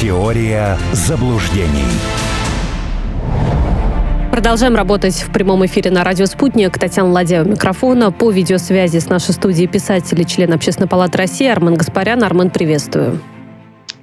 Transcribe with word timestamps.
Теория 0.00 0.78
заблуждений. 0.92 1.84
Продолжаем 4.32 4.74
работать 4.74 5.16
в 5.16 5.30
прямом 5.30 5.66
эфире 5.66 5.90
на 5.90 6.04
радио 6.04 6.24
«Спутник». 6.24 6.78
Татьяна 6.78 7.10
Ладева 7.10 7.46
микрофона. 7.46 8.10
По 8.10 8.30
видеосвязи 8.30 8.96
с 8.96 9.10
нашей 9.10 9.34
студией 9.34 9.68
писатель 9.68 10.18
и 10.18 10.24
член 10.24 10.54
Общественной 10.54 10.88
палаты 10.88 11.18
России 11.18 11.46
Армен 11.46 11.74
Гаспарян. 11.74 12.24
Армен, 12.24 12.48
приветствую. 12.48 13.20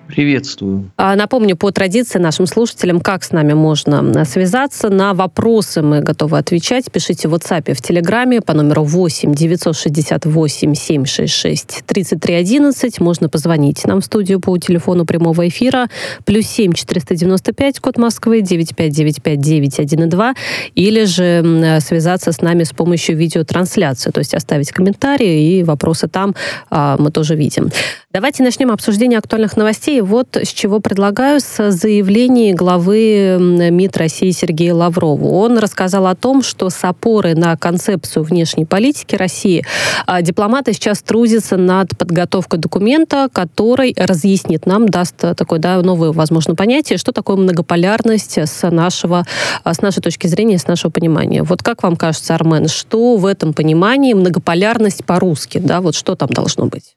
Приветствую. 0.07 0.91
А, 0.95 1.15
напомню 1.15 1.57
по 1.57 1.69
традиции 1.71 2.17
нашим 2.17 2.47
слушателям, 2.47 3.01
как 3.01 3.23
с 3.23 3.31
нами 3.31 3.53
можно 3.53 4.23
связаться. 4.25 4.89
На 4.89 5.13
вопросы 5.13 5.81
мы 5.81 5.99
готовы 5.99 6.37
отвечать. 6.37 6.89
Пишите 6.91 7.27
в 7.27 7.35
WhatsApp 7.35 7.73
в 7.73 7.81
Телеграме 7.81 8.39
по 8.41 8.53
номеру 8.53 8.83
8 8.83 9.33
968 9.33 10.73
766 10.73 11.83
3311. 11.85 12.99
Можно 13.01 13.27
позвонить 13.27 13.85
нам 13.85 13.99
в 13.99 14.05
студию 14.05 14.39
по 14.39 14.57
телефону 14.57 15.05
прямого 15.05 15.47
эфира. 15.47 15.87
Плюс 16.23 16.45
7 16.47 16.71
495, 16.73 17.79
код 17.79 17.97
Москвы, 17.97 18.41
9595 18.41 19.41
912. 19.41 20.37
Или 20.75 21.03
же 21.03 21.79
связаться 21.81 22.31
с 22.31 22.41
нами 22.41 22.63
с 22.63 22.71
помощью 22.71 23.17
видеотрансляции. 23.17 24.11
То 24.11 24.19
есть 24.19 24.33
оставить 24.33 24.71
комментарии 24.71 25.57
и 25.57 25.63
вопросы 25.63 26.07
там 26.07 26.33
а, 26.69 26.95
мы 26.97 27.11
тоже 27.11 27.35
видим. 27.35 27.69
Давайте 28.13 28.41
начнем 28.41 28.71
обсуждение 28.71 29.19
актуальных 29.19 29.57
новостей. 29.57 29.96
Вот 30.01 30.35
с 30.35 30.49
чего 30.49 30.79
предлагаю, 30.79 31.39
с 31.39 31.71
заявлений 31.71 32.53
главы 32.53 33.37
МИД 33.39 33.97
России 33.97 34.31
Сергея 34.31 34.73
Лаврова. 34.73 35.25
Он 35.25 35.57
рассказал 35.57 36.07
о 36.07 36.15
том, 36.15 36.43
что 36.43 36.69
с 36.69 36.83
опорой 36.83 37.35
на 37.35 37.55
концепцию 37.55 38.23
внешней 38.23 38.65
политики 38.65 39.15
России 39.15 39.65
а, 40.05 40.21
дипломаты 40.21 40.73
сейчас 40.73 41.01
трудятся 41.01 41.57
над 41.57 41.97
подготовкой 41.97 42.59
документа, 42.59 43.29
который 43.31 43.95
разъяснит 43.97 44.65
нам, 44.65 44.89
даст 44.89 45.15
такое 45.15 45.59
да, 45.59 45.81
новое, 45.81 46.11
возможно, 46.11 46.55
понятие, 46.55 46.97
что 46.97 47.11
такое 47.11 47.37
многополярность 47.37 48.37
с, 48.37 48.69
нашего, 48.69 49.25
а, 49.63 49.73
с 49.73 49.81
нашей 49.81 50.01
точки 50.01 50.27
зрения, 50.27 50.57
с 50.57 50.67
нашего 50.67 50.91
понимания. 50.91 51.43
Вот 51.43 51.63
как 51.63 51.83
вам 51.83 51.95
кажется, 51.95 52.35
Армен, 52.35 52.67
что 52.67 53.15
в 53.17 53.25
этом 53.25 53.53
понимании 53.53 54.13
многополярность 54.13 55.05
по-русски? 55.05 55.59
Да, 55.59 55.81
вот 55.81 55.95
что 55.95 56.15
там 56.15 56.29
должно 56.29 56.65
быть? 56.65 56.96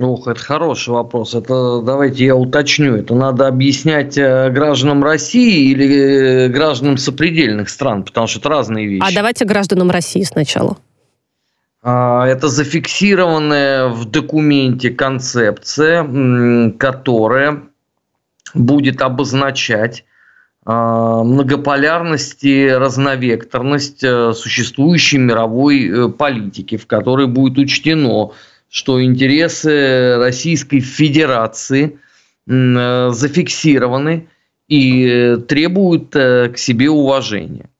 Ох, 0.00 0.28
это 0.28 0.40
хороший 0.40 0.90
вопрос. 0.90 1.34
Это 1.34 1.80
давайте 1.82 2.24
я 2.24 2.36
уточню. 2.36 2.96
Это 2.96 3.14
надо 3.14 3.48
объяснять 3.48 4.16
э, 4.16 4.48
гражданам 4.50 5.02
России 5.02 5.72
или 5.72 6.46
э, 6.46 6.48
гражданам 6.48 6.98
сопредельных 6.98 7.68
стран, 7.68 8.04
потому 8.04 8.28
что 8.28 8.38
это 8.38 8.48
разные 8.48 8.86
вещи. 8.86 9.04
А 9.04 9.12
давайте 9.12 9.44
гражданам 9.44 9.90
России 9.90 10.22
сначала. 10.22 10.76
А, 11.82 12.26
это 12.26 12.46
зафиксированная 12.46 13.88
в 13.88 14.04
документе 14.04 14.90
концепция, 14.90 16.70
которая 16.78 17.62
будет 18.54 19.02
обозначать 19.02 20.04
а, 20.64 21.24
многополярность 21.24 22.44
и 22.44 22.68
разновекторность 22.68 24.04
э, 24.04 24.32
существующей 24.32 25.18
мировой 25.18 26.12
политики, 26.12 26.76
в 26.76 26.86
которой 26.86 27.26
будет 27.26 27.58
учтено 27.58 28.30
что 28.70 29.02
интересы 29.02 30.16
Российской 30.16 30.80
Федерации 30.80 31.98
э, 32.46 33.10
зафиксированы 33.12 34.28
и 34.68 35.36
требуют 35.48 36.14
э, 36.14 36.50
к 36.50 36.58
себе 36.58 36.90
уважения. 36.90 37.70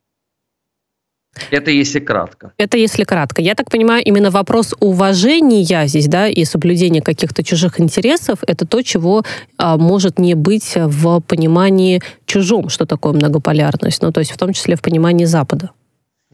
Это 1.50 1.70
если 1.70 2.00
кратко. 2.00 2.53
Это 2.59 2.77
если 2.77 3.05
кратко. 3.05 3.41
Я 3.42 3.55
так 3.55 3.70
понимаю, 3.70 4.03
именно 4.05 4.31
вопрос 4.31 4.75
уважения 4.81 5.86
здесь, 5.86 6.09
да, 6.09 6.28
и 6.28 6.44
соблюдения 6.44 7.00
каких-то 7.00 7.44
чужих 7.44 7.81
интересов, 7.81 8.41
это 8.47 8.66
то, 8.66 8.83
чего 8.83 9.22
а, 9.56 9.77
может 9.77 10.19
не 10.19 10.34
быть 10.34 10.72
в 10.75 11.20
понимании 11.20 12.03
чужом, 12.27 12.69
что 12.69 12.86
такое 12.86 13.12
многополярность, 13.12 14.03
ну, 14.03 14.10
то 14.10 14.20
есть 14.20 14.32
в 14.32 14.38
том 14.38 14.53
числе 14.53 14.75
в 14.75 14.82
понимании 14.82 15.26
Запада. 15.26 15.70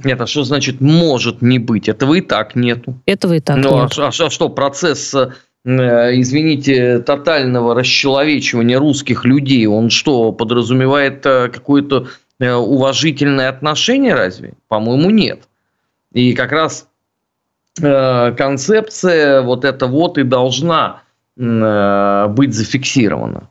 Нет, 0.02 0.20
а 0.20 0.26
что 0.26 0.42
значит 0.42 0.80
может 0.80 1.40
не 1.40 1.58
быть? 1.58 1.88
Этого 1.88 2.14
и 2.14 2.20
так 2.20 2.56
нету. 2.56 3.00
Этого 3.06 3.34
и 3.34 3.40
так 3.40 3.56
ну, 3.58 3.82
нет. 3.82 3.92
А, 3.98 4.06
а, 4.06 4.08
а 4.08 4.30
что, 4.30 4.48
процесс, 4.48 5.14
э, 5.14 5.30
извините, 5.64 6.98
тотального 6.98 7.74
расчеловечивания 7.76 8.78
русских 8.78 9.24
людей, 9.24 9.66
он 9.66 9.90
что, 9.90 10.32
подразумевает 10.32 11.24
э, 11.26 11.48
какое-то 11.48 12.08
э, 12.40 12.52
уважительное 12.52 13.48
отношение 13.48 14.14
разве? 14.14 14.54
По-моему, 14.66 15.10
нет. 15.10 15.48
И 16.12 16.32
как 16.34 16.52
раз 16.52 16.88
концепция 17.76 19.42
вот 19.42 19.64
эта 19.64 19.88
вот 19.88 20.16
и 20.16 20.22
должна 20.22 21.02
быть 21.36 22.54
зафиксирована. 22.54 23.48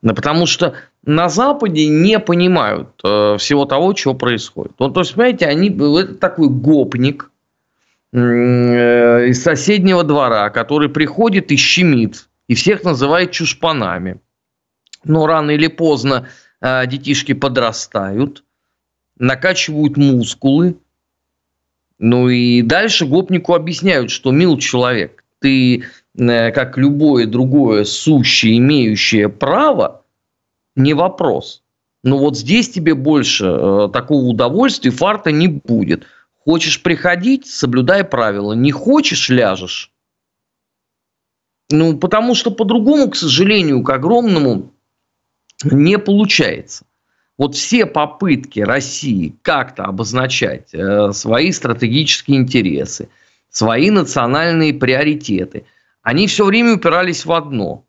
Потому 0.00 0.46
что 0.46 0.74
на 1.06 1.28
Западе 1.28 1.88
не 1.88 2.18
понимают 2.18 2.88
э, 3.04 3.36
всего 3.38 3.66
того, 3.66 3.92
чего 3.92 4.14
происходит. 4.14 4.72
Вот, 4.78 4.94
то 4.94 5.00
есть, 5.00 5.14
понимаете, 5.14 5.46
они, 5.46 5.68
это 5.68 6.14
такой 6.14 6.48
гопник 6.48 7.30
э, 8.12 9.28
из 9.28 9.42
соседнего 9.42 10.02
двора, 10.02 10.48
который 10.50 10.88
приходит 10.88 11.52
и 11.52 11.56
щемит, 11.56 12.28
и 12.48 12.54
всех 12.54 12.84
называет 12.84 13.32
чушпанами. 13.32 14.20
Но 15.04 15.26
рано 15.26 15.50
или 15.50 15.66
поздно 15.66 16.28
э, 16.60 16.86
детишки 16.86 17.34
подрастают, 17.34 18.42
накачивают 19.18 19.96
мускулы, 19.96 20.76
ну 21.98 22.28
и 22.28 22.62
дальше 22.62 23.06
гопнику 23.06 23.54
объясняют, 23.54 24.10
что, 24.10 24.32
мил 24.32 24.58
человек, 24.58 25.22
ты, 25.40 25.84
э, 26.16 26.50
как 26.52 26.78
любое 26.78 27.26
другое 27.26 27.84
сущее, 27.84 28.56
имеющее 28.56 29.28
право– 29.28 30.00
не 30.76 30.94
вопрос. 30.94 31.62
Но 32.02 32.18
вот 32.18 32.36
здесь 32.36 32.70
тебе 32.70 32.94
больше 32.94 33.46
э, 33.46 33.88
такого 33.92 34.24
удовольствия, 34.24 34.90
фарта 34.90 35.32
не 35.32 35.48
будет. 35.48 36.04
Хочешь 36.44 36.82
приходить, 36.82 37.46
соблюдай 37.46 38.04
правила. 38.04 38.52
Не 38.52 38.72
хочешь, 38.72 39.30
ляжешь. 39.30 39.90
Ну, 41.70 41.96
потому 41.96 42.34
что 42.34 42.50
по-другому, 42.50 43.10
к 43.10 43.16
сожалению, 43.16 43.82
к 43.82 43.90
огромному, 43.90 44.70
не 45.64 45.98
получается. 45.98 46.84
Вот 47.38 47.56
все 47.56 47.86
попытки 47.86 48.60
России 48.60 49.34
как-то 49.42 49.84
обозначать 49.84 50.72
э, 50.72 51.10
свои 51.12 51.50
стратегические 51.52 52.36
интересы, 52.36 53.08
свои 53.48 53.90
национальные 53.90 54.74
приоритеты, 54.74 55.64
они 56.02 56.26
все 56.26 56.44
время 56.44 56.74
упирались 56.74 57.24
в 57.24 57.32
одно. 57.32 57.83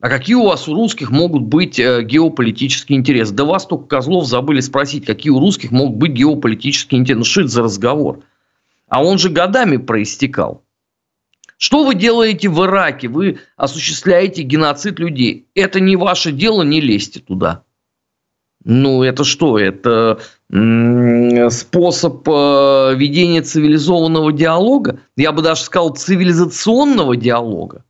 А 0.00 0.10
какие 0.10 0.36
у 0.36 0.44
вас 0.44 0.68
у 0.68 0.74
русских 0.74 1.10
могут 1.10 1.42
быть 1.42 1.78
э, 1.78 2.02
геополитические 2.02 2.98
интересы? 2.98 3.32
Да 3.32 3.44
вас 3.44 3.66
только 3.66 3.86
Козлов 3.86 4.26
забыли 4.26 4.60
спросить, 4.60 5.06
какие 5.06 5.30
у 5.30 5.40
русских 5.40 5.70
могут 5.70 5.96
быть 5.96 6.12
геополитические 6.12 7.00
интересы. 7.00 7.18
Ну, 7.18 7.24
что 7.24 7.40
это 7.40 7.48
за 7.48 7.62
разговор? 7.62 8.20
А 8.88 9.02
он 9.02 9.18
же 9.18 9.30
годами 9.30 9.78
проистекал. 9.78 10.62
Что 11.56 11.84
вы 11.84 11.94
делаете 11.94 12.50
в 12.50 12.62
Ираке? 12.62 13.08
Вы 13.08 13.38
осуществляете 13.56 14.42
геноцид 14.42 14.98
людей. 14.98 15.46
Это 15.54 15.80
не 15.80 15.96
ваше 15.96 16.30
дело, 16.30 16.62
не 16.62 16.82
лезьте 16.82 17.20
туда. 17.20 17.62
Ну, 18.64 19.02
это 19.02 19.24
что? 19.24 19.58
Это 19.58 20.18
способ 21.50 22.28
э, 22.28 22.94
ведения 22.96 23.40
цивилизованного 23.40 24.32
диалога? 24.32 25.00
Я 25.16 25.32
бы 25.32 25.40
даже 25.40 25.62
сказал, 25.62 25.94
цивилизационного 25.94 27.16
диалога. 27.16 27.82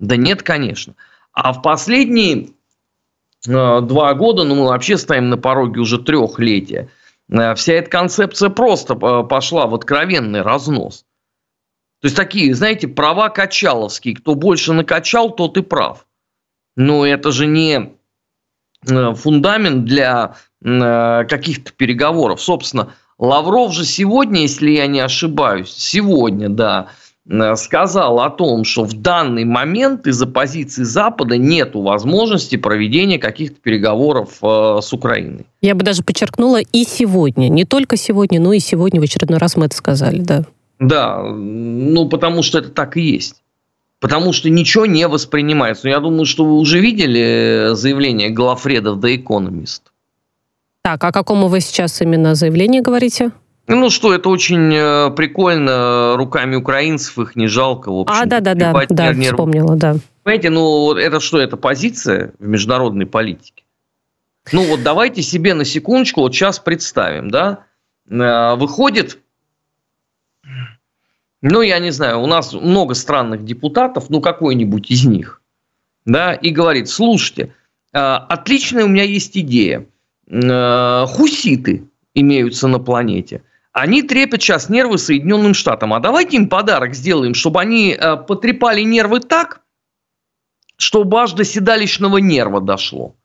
Да 0.00 0.16
нет, 0.16 0.42
конечно. 0.42 0.94
А 1.34 1.52
в 1.52 1.62
последние 1.62 2.50
э, 3.46 3.80
два 3.82 4.14
года, 4.14 4.44
ну 4.44 4.54
мы 4.54 4.66
вообще 4.68 4.96
стоим 4.96 5.30
на 5.30 5.36
пороге 5.36 5.80
уже 5.80 5.98
трехлетия, 5.98 6.88
э, 7.28 7.54
вся 7.56 7.74
эта 7.74 7.90
концепция 7.90 8.50
просто 8.50 8.94
э, 8.94 9.24
пошла 9.24 9.66
в 9.66 9.74
откровенный 9.74 10.42
разнос. 10.42 11.04
То 12.00 12.06
есть 12.06 12.16
такие, 12.16 12.54
знаете, 12.54 12.86
права 12.86 13.30
качаловские. 13.30 14.14
Кто 14.14 14.34
больше 14.34 14.72
накачал, 14.72 15.30
тот 15.30 15.56
и 15.56 15.62
прав. 15.62 16.06
Но 16.76 17.06
это 17.06 17.32
же 17.32 17.46
не 17.46 17.94
фундамент 18.82 19.86
для 19.86 20.36
каких-то 20.60 21.72
переговоров. 21.72 22.42
Собственно, 22.42 22.92
Лавров 23.18 23.72
же 23.72 23.86
сегодня, 23.86 24.42
если 24.42 24.72
я 24.72 24.86
не 24.86 25.00
ошибаюсь, 25.00 25.72
сегодня, 25.72 26.50
да, 26.50 26.88
сказал 27.56 28.20
о 28.20 28.30
том, 28.30 28.64
что 28.64 28.84
в 28.84 28.92
данный 28.94 29.44
момент 29.44 30.06
из-за 30.06 30.26
позиции 30.26 30.82
Запада 30.82 31.38
нет 31.38 31.74
возможности 31.74 32.56
проведения 32.56 33.18
каких-то 33.18 33.56
переговоров 33.60 34.38
э, 34.42 34.80
с 34.82 34.92
Украиной. 34.92 35.46
Я 35.62 35.74
бы 35.74 35.84
даже 35.84 36.02
подчеркнула 36.02 36.60
и 36.60 36.84
сегодня. 36.84 37.48
Не 37.48 37.64
только 37.64 37.96
сегодня, 37.96 38.40
но 38.40 38.52
и 38.52 38.58
сегодня 38.58 39.00
в 39.00 39.04
очередной 39.04 39.38
раз 39.38 39.56
мы 39.56 39.66
это 39.66 39.76
сказали, 39.76 40.20
да. 40.20 40.44
Да, 40.78 41.22
ну 41.22 42.08
потому 42.08 42.42
что 42.42 42.58
это 42.58 42.68
так 42.68 42.96
и 42.96 43.00
есть. 43.00 43.36
Потому 44.00 44.34
что 44.34 44.50
ничего 44.50 44.84
не 44.84 45.08
воспринимается. 45.08 45.88
Я 45.88 46.00
думаю, 46.00 46.26
что 46.26 46.44
вы 46.44 46.58
уже 46.58 46.78
видели 46.80 47.70
заявление 47.72 48.28
Галафреда 48.28 48.92
в 48.92 49.02
The 49.02 49.16
Economist. 49.16 49.80
Так, 50.82 51.02
о 51.02 51.12
каком 51.12 51.48
вы 51.48 51.60
сейчас 51.60 52.02
именно 52.02 52.34
заявлении 52.34 52.80
говорите? 52.80 53.30
Ну 53.66 53.88
что, 53.88 54.12
это 54.12 54.28
очень 54.28 54.74
э, 54.74 55.10
прикольно, 55.12 56.16
руками 56.16 56.54
украинцев 56.54 57.18
их 57.18 57.34
не 57.34 57.46
жалко. 57.46 57.90
В 57.90 58.00
общем, 58.00 58.14
а, 58.14 58.26
да-да-да, 58.26 58.74
да, 58.88 59.14
нерв... 59.14 59.32
вспомнила, 59.32 59.74
да. 59.74 59.96
Понимаете, 60.22 60.50
ну 60.50 60.92
это 60.92 61.18
что, 61.20 61.38
это 61.38 61.56
позиция 61.56 62.32
в 62.38 62.46
международной 62.46 63.06
политике? 63.06 63.64
Ну 64.52 64.64
вот 64.64 64.82
давайте 64.82 65.22
себе 65.22 65.54
на 65.54 65.64
секундочку 65.64 66.20
вот 66.20 66.34
сейчас 66.34 66.58
представим, 66.58 67.30
да, 67.30 67.64
э, 68.08 68.54
выходит, 68.56 69.18
ну 71.40 71.62
я 71.62 71.78
не 71.78 71.90
знаю, 71.90 72.20
у 72.20 72.26
нас 72.26 72.52
много 72.52 72.92
странных 72.92 73.46
депутатов, 73.46 74.10
ну 74.10 74.20
какой-нибудь 74.20 74.90
из 74.90 75.06
них, 75.06 75.40
да, 76.04 76.34
и 76.34 76.50
говорит, 76.50 76.90
слушайте, 76.90 77.54
э, 77.94 77.98
отличная 77.98 78.84
у 78.84 78.88
меня 78.88 79.04
есть 79.04 79.38
идея, 79.38 79.86
хуситы 80.26 81.84
имеются 82.14 82.68
на 82.68 82.78
планете– 82.78 83.42
они 83.74 84.02
трепят 84.02 84.40
сейчас 84.40 84.68
нервы 84.68 84.98
Соединенным 84.98 85.52
Штатам. 85.52 85.92
А 85.92 86.00
давайте 86.00 86.36
им 86.36 86.48
подарок 86.48 86.94
сделаем, 86.94 87.34
чтобы 87.34 87.60
они 87.60 87.90
э, 87.90 88.16
потрепали 88.16 88.82
нервы 88.82 89.18
так, 89.18 89.62
чтобы 90.76 91.20
аж 91.20 91.32
до 91.32 91.44
седалищного 91.44 92.18
нерва 92.18 92.60
дошло. 92.60 93.16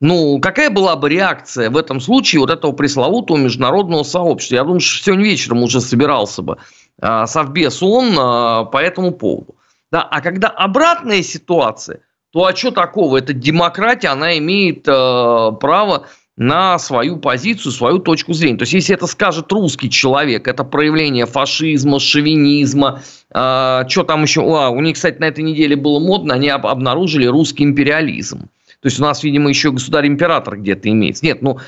Ну, 0.00 0.38
какая 0.40 0.70
была 0.70 0.94
бы 0.94 1.08
реакция 1.08 1.68
в 1.68 1.76
этом 1.76 2.00
случае 2.00 2.40
вот 2.40 2.50
этого 2.50 2.72
пресловутого 2.72 3.38
международного 3.38 4.04
сообщества? 4.04 4.54
Я 4.54 4.62
думаю, 4.62 4.80
что 4.80 5.04
сегодня 5.04 5.24
вечером 5.24 5.62
уже 5.64 5.80
собирался 5.80 6.42
бы 6.42 6.58
э, 7.02 7.26
Совбез 7.26 7.82
ООН 7.82 8.10
э, 8.12 8.70
по 8.70 8.78
этому 8.80 9.10
поводу. 9.10 9.56
Да, 9.90 10.02
а 10.02 10.20
когда 10.20 10.48
обратная 10.48 11.24
ситуация, 11.24 12.02
то 12.30 12.44
а 12.44 12.54
что 12.54 12.70
такого? 12.70 13.16
Это 13.16 13.32
демократия, 13.32 14.08
она 14.08 14.38
имеет 14.38 14.86
э, 14.86 15.52
право 15.60 16.06
на 16.36 16.78
свою 16.78 17.16
позицию, 17.16 17.72
свою 17.72 17.98
точку 17.98 18.34
зрения. 18.34 18.58
То 18.58 18.64
есть, 18.64 18.74
если 18.74 18.94
это 18.94 19.06
скажет 19.06 19.50
русский 19.52 19.88
человек, 19.88 20.48
это 20.48 20.64
проявление 20.64 21.24
фашизма, 21.24 21.98
шовинизма, 21.98 23.02
э, 23.30 23.84
что 23.88 24.02
там 24.02 24.22
еще? 24.22 24.42
А, 24.42 24.68
у 24.68 24.80
них, 24.80 24.96
кстати, 24.96 25.18
на 25.18 25.24
этой 25.26 25.42
неделе 25.42 25.76
было 25.76 25.98
модно, 25.98 26.34
они 26.34 26.48
об, 26.50 26.66
обнаружили 26.66 27.26
русский 27.26 27.64
империализм. 27.64 28.40
То 28.80 28.86
есть, 28.86 29.00
у 29.00 29.02
нас, 29.02 29.24
видимо, 29.24 29.48
еще 29.48 29.72
государь-император 29.72 30.58
где-то 30.58 30.90
имеется. 30.90 31.24
Нет, 31.24 31.40
ну, 31.40 31.58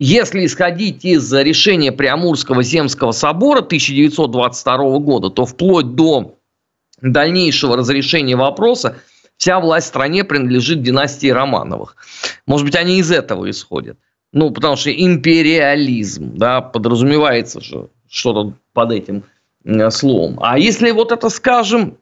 если 0.00 0.44
исходить 0.44 1.04
из 1.04 1.32
решения 1.32 1.92
Приамурского 1.92 2.62
земского 2.64 3.12
собора 3.12 3.58
1922 3.58 4.98
года, 4.98 5.30
то 5.30 5.44
вплоть 5.44 5.94
до 5.94 6.36
дальнейшего 7.00 7.76
разрешения 7.76 8.34
вопроса 8.34 8.96
вся 9.40 9.58
власть 9.58 9.86
в 9.86 9.88
стране 9.88 10.22
принадлежит 10.22 10.82
династии 10.82 11.28
Романовых. 11.28 11.96
Может 12.46 12.66
быть, 12.66 12.76
они 12.76 12.98
из 12.98 13.10
этого 13.10 13.48
исходят. 13.48 13.96
Ну, 14.32 14.50
потому 14.50 14.76
что 14.76 14.92
империализм, 14.92 16.36
да, 16.36 16.60
подразумевается 16.60 17.60
же 17.60 17.88
что-то 18.08 18.52
под 18.74 18.92
этим 18.92 19.24
э, 19.64 19.90
словом. 19.90 20.38
А 20.42 20.58
если 20.58 20.90
вот 20.90 21.10
это 21.10 21.30
скажем, 21.30 21.96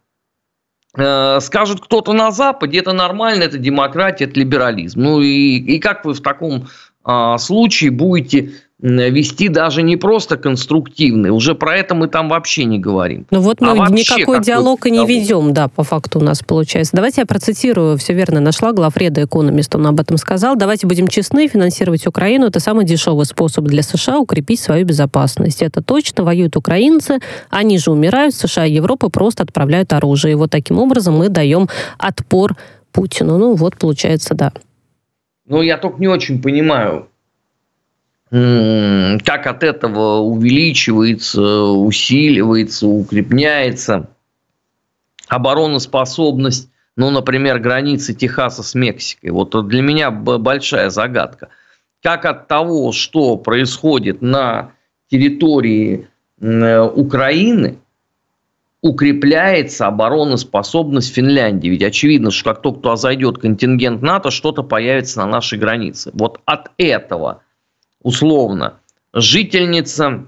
э, 0.96 1.38
скажет 1.40 1.80
кто-то 1.80 2.12
на 2.12 2.32
Западе, 2.32 2.80
это 2.80 2.92
нормально, 2.92 3.44
это 3.44 3.56
демократия, 3.56 4.24
это 4.24 4.40
либерализм. 4.40 5.00
Ну 5.00 5.20
и, 5.20 5.58
и 5.58 5.78
как 5.78 6.04
вы 6.04 6.14
в 6.14 6.20
таком 6.20 6.66
э, 7.06 7.38
случае 7.38 7.92
будете 7.92 8.52
вести 8.80 9.48
даже 9.48 9.82
не 9.82 9.96
просто 9.96 10.36
конструктивный, 10.36 11.30
уже 11.30 11.54
про 11.54 11.76
это 11.76 11.94
мы 11.94 12.08
там 12.08 12.28
вообще 12.28 12.64
не 12.64 12.78
говорим. 12.78 13.26
Ну 13.30 13.40
вот 13.40 13.60
мы 13.60 13.72
а 13.72 13.90
никакой 13.90 14.40
диалог 14.40 14.86
и 14.86 14.90
не 14.90 15.04
ведем, 15.04 15.52
да, 15.52 15.68
по 15.68 15.82
факту 15.82 16.20
у 16.20 16.22
нас 16.22 16.42
получается. 16.42 16.92
Давайте 16.94 17.22
я 17.22 17.26
процитирую, 17.26 17.98
все 17.98 18.12
верно 18.12 18.40
нашла, 18.40 18.72
главреда 18.72 19.24
экономист, 19.24 19.74
он 19.74 19.86
об 19.86 19.98
этом 19.98 20.16
сказал. 20.16 20.56
Давайте 20.56 20.86
будем 20.86 21.08
честны, 21.08 21.48
финансировать 21.48 22.06
Украину– 22.06 22.46
это 22.48 22.60
самый 22.60 22.84
дешевый 22.84 23.26
способ 23.26 23.64
для 23.64 23.82
США 23.82 24.20
укрепить 24.20 24.60
свою 24.60 24.84
безопасность. 24.86 25.62
Это 25.62 25.82
точно, 25.82 26.22
воюют 26.24 26.56
украинцы, 26.56 27.18
они 27.50 27.78
же 27.78 27.90
умирают, 27.90 28.34
США 28.34 28.66
и 28.66 28.72
Европа 28.72 29.08
просто 29.08 29.42
отправляют 29.42 29.92
оружие. 29.92 30.32
И 30.32 30.36
вот 30.36 30.50
таким 30.50 30.78
образом 30.78 31.16
мы 31.16 31.28
даем 31.28 31.68
отпор 31.98 32.54
Путину. 32.92 33.38
Ну 33.38 33.54
вот, 33.54 33.76
получается, 33.76 34.34
да. 34.34 34.52
Ну, 35.46 35.62
я 35.62 35.78
только 35.78 35.98
не 35.98 36.08
очень 36.08 36.40
понимаю, 36.42 37.08
как 38.30 39.46
от 39.46 39.62
этого 39.62 40.18
увеличивается, 40.18 41.62
усиливается, 41.62 42.86
укрепняется 42.86 44.08
обороноспособность, 45.28 46.68
ну, 46.96 47.10
например, 47.10 47.58
границы 47.58 48.12
Техаса 48.12 48.62
с 48.62 48.74
Мексикой. 48.74 49.30
Вот 49.30 49.54
для 49.68 49.80
меня 49.80 50.10
большая 50.10 50.90
загадка. 50.90 51.48
Как 52.02 52.26
от 52.26 52.48
того, 52.48 52.92
что 52.92 53.36
происходит 53.36 54.20
на 54.20 54.72
территории 55.10 56.08
Украины, 56.38 57.78
укрепляется 58.82 59.86
обороноспособность 59.86 61.14
Финляндии. 61.14 61.68
Ведь 61.68 61.82
очевидно, 61.82 62.30
что 62.30 62.52
как 62.52 62.62
только 62.62 62.80
туда 62.80 62.96
зайдет 62.96 63.38
контингент 63.38 64.02
НАТО, 64.02 64.30
что-то 64.30 64.62
появится 64.62 65.20
на 65.20 65.26
нашей 65.26 65.58
границе. 65.58 66.10
Вот 66.12 66.40
от 66.44 66.72
этого– 66.76 67.42
условно, 68.08 68.80
жительница 69.12 70.24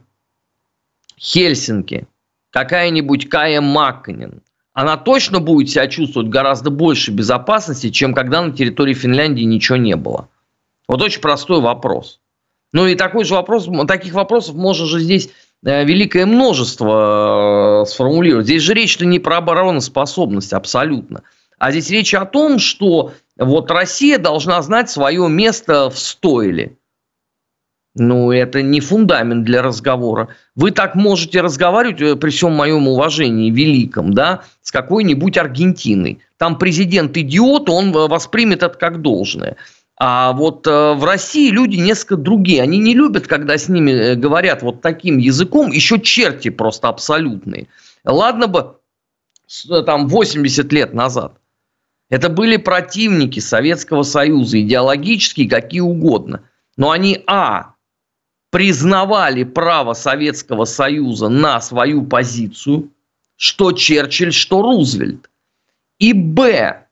Хельсинки, 1.19 2.07
какая-нибудь 2.51 3.31
Кая 3.31 3.63
Макканин, 3.63 4.43
она 4.75 4.99
точно 4.99 5.41
будет 5.41 5.71
себя 5.71 5.87
чувствовать 5.87 6.29
гораздо 6.29 6.69
больше 6.69 7.11
безопасности, 7.11 7.89
чем 7.89 8.13
когда 8.13 8.43
на 8.43 8.53
территории 8.53 8.93
Финляндии 8.93 9.45
ничего 9.45 9.79
не 9.79 9.97
было. 9.97 10.29
Вот 10.89 11.01
очень 11.01 11.23
простой 11.23 11.63
вопрос. 11.63 12.21
Ну 12.75 12.87
и 12.87 12.97
такой 12.97 13.25
же 13.25 13.33
вопрос, 13.33 13.67
таких 13.89 14.13
вопросов 14.13 14.57
можно 14.57 14.85
же 14.85 15.01
здесь 15.01 15.31
э, 15.65 15.83
великое 15.85 16.27
множество 16.27 17.85
э, 17.85 17.87
сформулировать. 17.87 18.45
Здесь 18.45 18.63
же 18.63 18.75
речь-то 18.75 19.07
не 19.07 19.19
про 19.19 19.39
обороноспособность 19.39 20.53
абсолютно. 20.53 21.23
А 21.59 21.71
здесь 21.71 21.89
речь 21.89 22.13
о 22.13 22.27
том, 22.27 22.59
что 22.59 23.15
вот 23.39 23.71
Россия 23.71 24.19
должна 24.19 24.61
знать 24.61 24.91
свое 24.91 25.27
место 25.31 25.89
в 25.89 25.99
стойле. 25.99 26.77
Ну, 27.97 28.31
это 28.31 28.63
не 28.63 28.81
фундамент 28.81 29.45
для 29.45 29.63
разговора. 29.63 30.29
Вы 30.55 30.71
так 30.71 30.95
можете 30.95 31.41
разговаривать, 31.41 32.01
э, 32.01 32.17
при 32.17 32.31
всем 32.31 32.53
моем 32.53 32.87
уважении 32.87 33.51
великом, 33.51 34.13
да, 34.13 34.45
с 34.63 34.71
какой-нибудь 34.71 35.37
Аргентиной. 35.37 36.21
Там 36.37 36.57
президент 36.57 37.17
идиот, 37.17 37.69
он 37.69 37.89
э, 37.89 38.07
воспримет 38.07 38.63
это 38.63 38.79
как 38.79 39.03
должное. 39.03 39.57
А 39.97 40.33
вот 40.33 40.69
э, 40.69 40.95
в 40.95 41.05
России 41.05 41.51
люди 41.51 41.77
несколько 41.77 42.17
другие. 42.17 42.63
Они 42.63 42.79
не 42.79 42.95
любят, 42.95 43.27
когда 43.27 43.59
с 43.59 43.69
ними 43.69 44.15
говорят 44.15 44.63
вот 44.63 44.81
таким 44.83 45.19
языком, 45.19 45.73
еще 45.73 46.01
черти 46.01 46.49
просто 46.49 46.89
абсолютные. 46.89 47.67
Ладно 48.05 48.47
бы 48.47 48.77
там 49.85 50.07
80 50.09 50.73
лет 50.73 50.95
назад. 50.95 51.35
Это 52.09 52.29
были 52.29 52.57
противники 52.57 53.41
Советского 53.41 54.05
Союза, 54.05 54.61
идеологические, 54.61 55.49
какие 55.49 55.81
угодно. 55.81 56.43
Но 56.77 56.91
они, 56.93 57.23
а, 57.27 57.75
признавали 58.51 59.45
право 59.45 59.95
Советского 59.95 60.65
Союза 60.65 61.29
на 61.29 61.61
свою 61.61 62.05
позицию, 62.05 62.91
что 63.37 63.73
Черчилль, 63.73 64.33
что 64.33 64.63
Рузвельт. 64.63 65.31
И 65.99 66.13
б, 66.13 66.87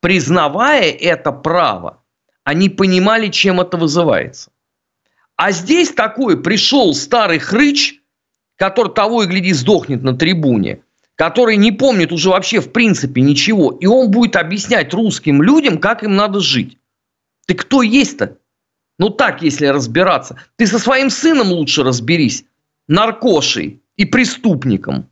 признавая 0.00 0.90
это 0.90 1.32
право, 1.32 2.02
они 2.44 2.68
понимали, 2.68 3.28
чем 3.28 3.60
это 3.60 3.76
вызывается. 3.76 4.50
А 5.36 5.50
здесь 5.50 5.90
такой 5.90 6.40
пришел 6.40 6.94
старый 6.94 7.38
хрыч, 7.38 8.00
который 8.56 8.92
того 8.92 9.24
и 9.24 9.26
гляди 9.26 9.52
сдохнет 9.52 10.02
на 10.02 10.16
трибуне, 10.16 10.82
который 11.16 11.56
не 11.56 11.72
помнит 11.72 12.12
уже 12.12 12.30
вообще 12.30 12.60
в 12.60 12.70
принципе 12.70 13.22
ничего, 13.22 13.70
и 13.72 13.86
он 13.86 14.10
будет 14.10 14.36
объяснять 14.36 14.94
русским 14.94 15.42
людям, 15.42 15.78
как 15.78 16.04
им 16.04 16.14
надо 16.14 16.40
жить. 16.40 16.78
Ты 17.46 17.54
кто 17.54 17.82
есть-то? 17.82 18.38
Ну 19.02 19.10
так, 19.10 19.42
если 19.42 19.66
разбираться. 19.66 20.36
Ты 20.54 20.68
со 20.68 20.78
своим 20.78 21.10
сыном 21.10 21.48
лучше 21.48 21.82
разберись. 21.82 22.44
Наркошей 22.86 23.82
и 23.96 24.04
преступником. 24.04 25.10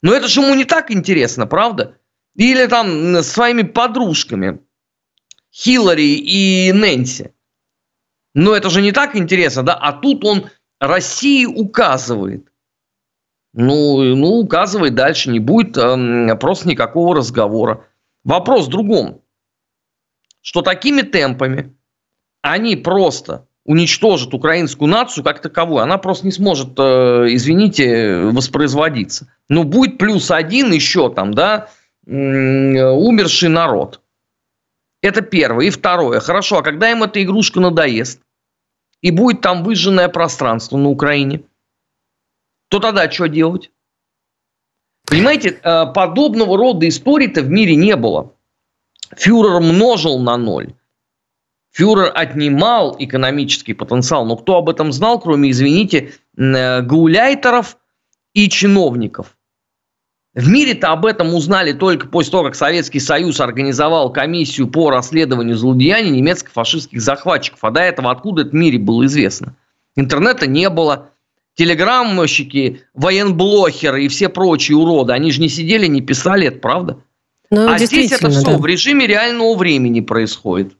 Но 0.00 0.14
это 0.14 0.28
же 0.28 0.42
ему 0.42 0.54
не 0.54 0.64
так 0.64 0.92
интересно, 0.92 1.48
правда? 1.48 1.98
Или 2.36 2.68
там 2.68 3.16
с 3.16 3.26
своими 3.26 3.62
подружками. 3.62 4.60
Хиллари 5.52 6.14
и 6.20 6.70
Нэнси. 6.72 7.32
Но 8.34 8.54
это 8.54 8.70
же 8.70 8.80
не 8.80 8.92
так 8.92 9.16
интересно, 9.16 9.64
да? 9.64 9.74
А 9.74 9.92
тут 9.92 10.24
он 10.24 10.48
России 10.78 11.46
указывает. 11.46 12.46
Ну, 13.54 14.04
ну 14.14 14.38
указывает 14.38 14.94
дальше, 14.94 15.30
не 15.30 15.40
будет 15.40 15.76
э, 15.76 16.36
просто 16.36 16.68
никакого 16.68 17.16
разговора. 17.16 17.88
Вопрос 18.22 18.68
в 18.68 18.70
другом. 18.70 19.20
Что 20.42 20.62
такими 20.62 21.02
темпами 21.02 21.76
они 22.52 22.76
просто 22.76 23.46
уничтожат 23.64 24.32
украинскую 24.32 24.88
нацию 24.88 25.24
как 25.24 25.40
таковую, 25.40 25.82
она 25.82 25.98
просто 25.98 26.26
не 26.26 26.32
сможет, 26.32 26.78
э, 26.78 27.26
извините, 27.30 28.20
воспроизводиться. 28.26 29.28
Ну, 29.48 29.64
будет 29.64 29.98
плюс 29.98 30.30
один 30.30 30.72
еще 30.72 31.12
там, 31.12 31.34
да, 31.34 31.68
умерший 32.06 33.48
народ. 33.48 34.00
Это 35.02 35.22
первое. 35.22 35.66
И 35.66 35.70
второе. 35.70 36.20
Хорошо, 36.20 36.58
а 36.58 36.62
когда 36.62 36.90
им 36.90 37.02
эта 37.02 37.22
игрушка 37.22 37.60
надоест, 37.60 38.20
и 39.02 39.10
будет 39.10 39.40
там 39.40 39.62
выжженное 39.62 40.08
пространство 40.08 40.76
на 40.76 40.88
Украине, 40.88 41.42
то 42.68 42.80
тогда 42.80 43.10
что 43.10 43.26
делать? 43.26 43.70
Понимаете, 45.06 45.50
э, 45.50 45.86
подобного 45.92 46.56
рода 46.56 46.88
историй-то 46.88 47.42
в 47.42 47.50
мире 47.50 47.76
не 47.76 47.94
было. 47.96 48.32
Фюрер 49.16 49.60
множил 49.60 50.18
на 50.18 50.36
ноль. 50.36 50.74
Фюрер 51.76 52.10
отнимал 52.14 52.96
экономический 52.98 53.74
потенциал. 53.74 54.24
Но 54.24 54.36
кто 54.36 54.56
об 54.56 54.70
этом 54.70 54.92
знал, 54.92 55.20
кроме, 55.20 55.50
извините, 55.50 56.14
э, 56.34 56.80
гауляйтеров 56.80 57.76
и 58.32 58.48
чиновников? 58.48 59.36
В 60.32 60.48
мире-то 60.48 60.88
об 60.92 61.04
этом 61.04 61.34
узнали 61.34 61.74
только 61.74 62.08
после 62.08 62.30
того, 62.30 62.44
как 62.44 62.54
Советский 62.54 62.98
Союз 62.98 63.40
организовал 63.40 64.10
комиссию 64.10 64.68
по 64.68 64.90
расследованию 64.90 65.54
злодеяний 65.54 66.10
немецко-фашистских 66.12 67.02
захватчиков. 67.02 67.58
А 67.60 67.70
до 67.70 67.80
этого 67.80 68.10
откуда 68.10 68.42
это 68.42 68.52
в 68.52 68.54
мире 68.54 68.78
было 68.78 69.04
известно? 69.04 69.54
Интернета 69.96 70.46
не 70.46 70.70
было. 70.70 71.10
Телеграммщики, 71.56 72.84
военблохеры 72.94 74.04
и 74.04 74.08
все 74.08 74.30
прочие 74.30 74.78
уроды, 74.78 75.12
они 75.12 75.30
же 75.30 75.42
не 75.42 75.50
сидели, 75.50 75.86
не 75.86 76.00
писали, 76.00 76.46
это 76.46 76.58
правда? 76.58 76.98
Ну, 77.50 77.68
а 77.70 77.78
здесь 77.78 78.12
это 78.12 78.30
все 78.30 78.42
да. 78.44 78.56
в 78.56 78.64
режиме 78.64 79.06
реального 79.06 79.54
времени 79.54 80.00
происходит. 80.00 80.74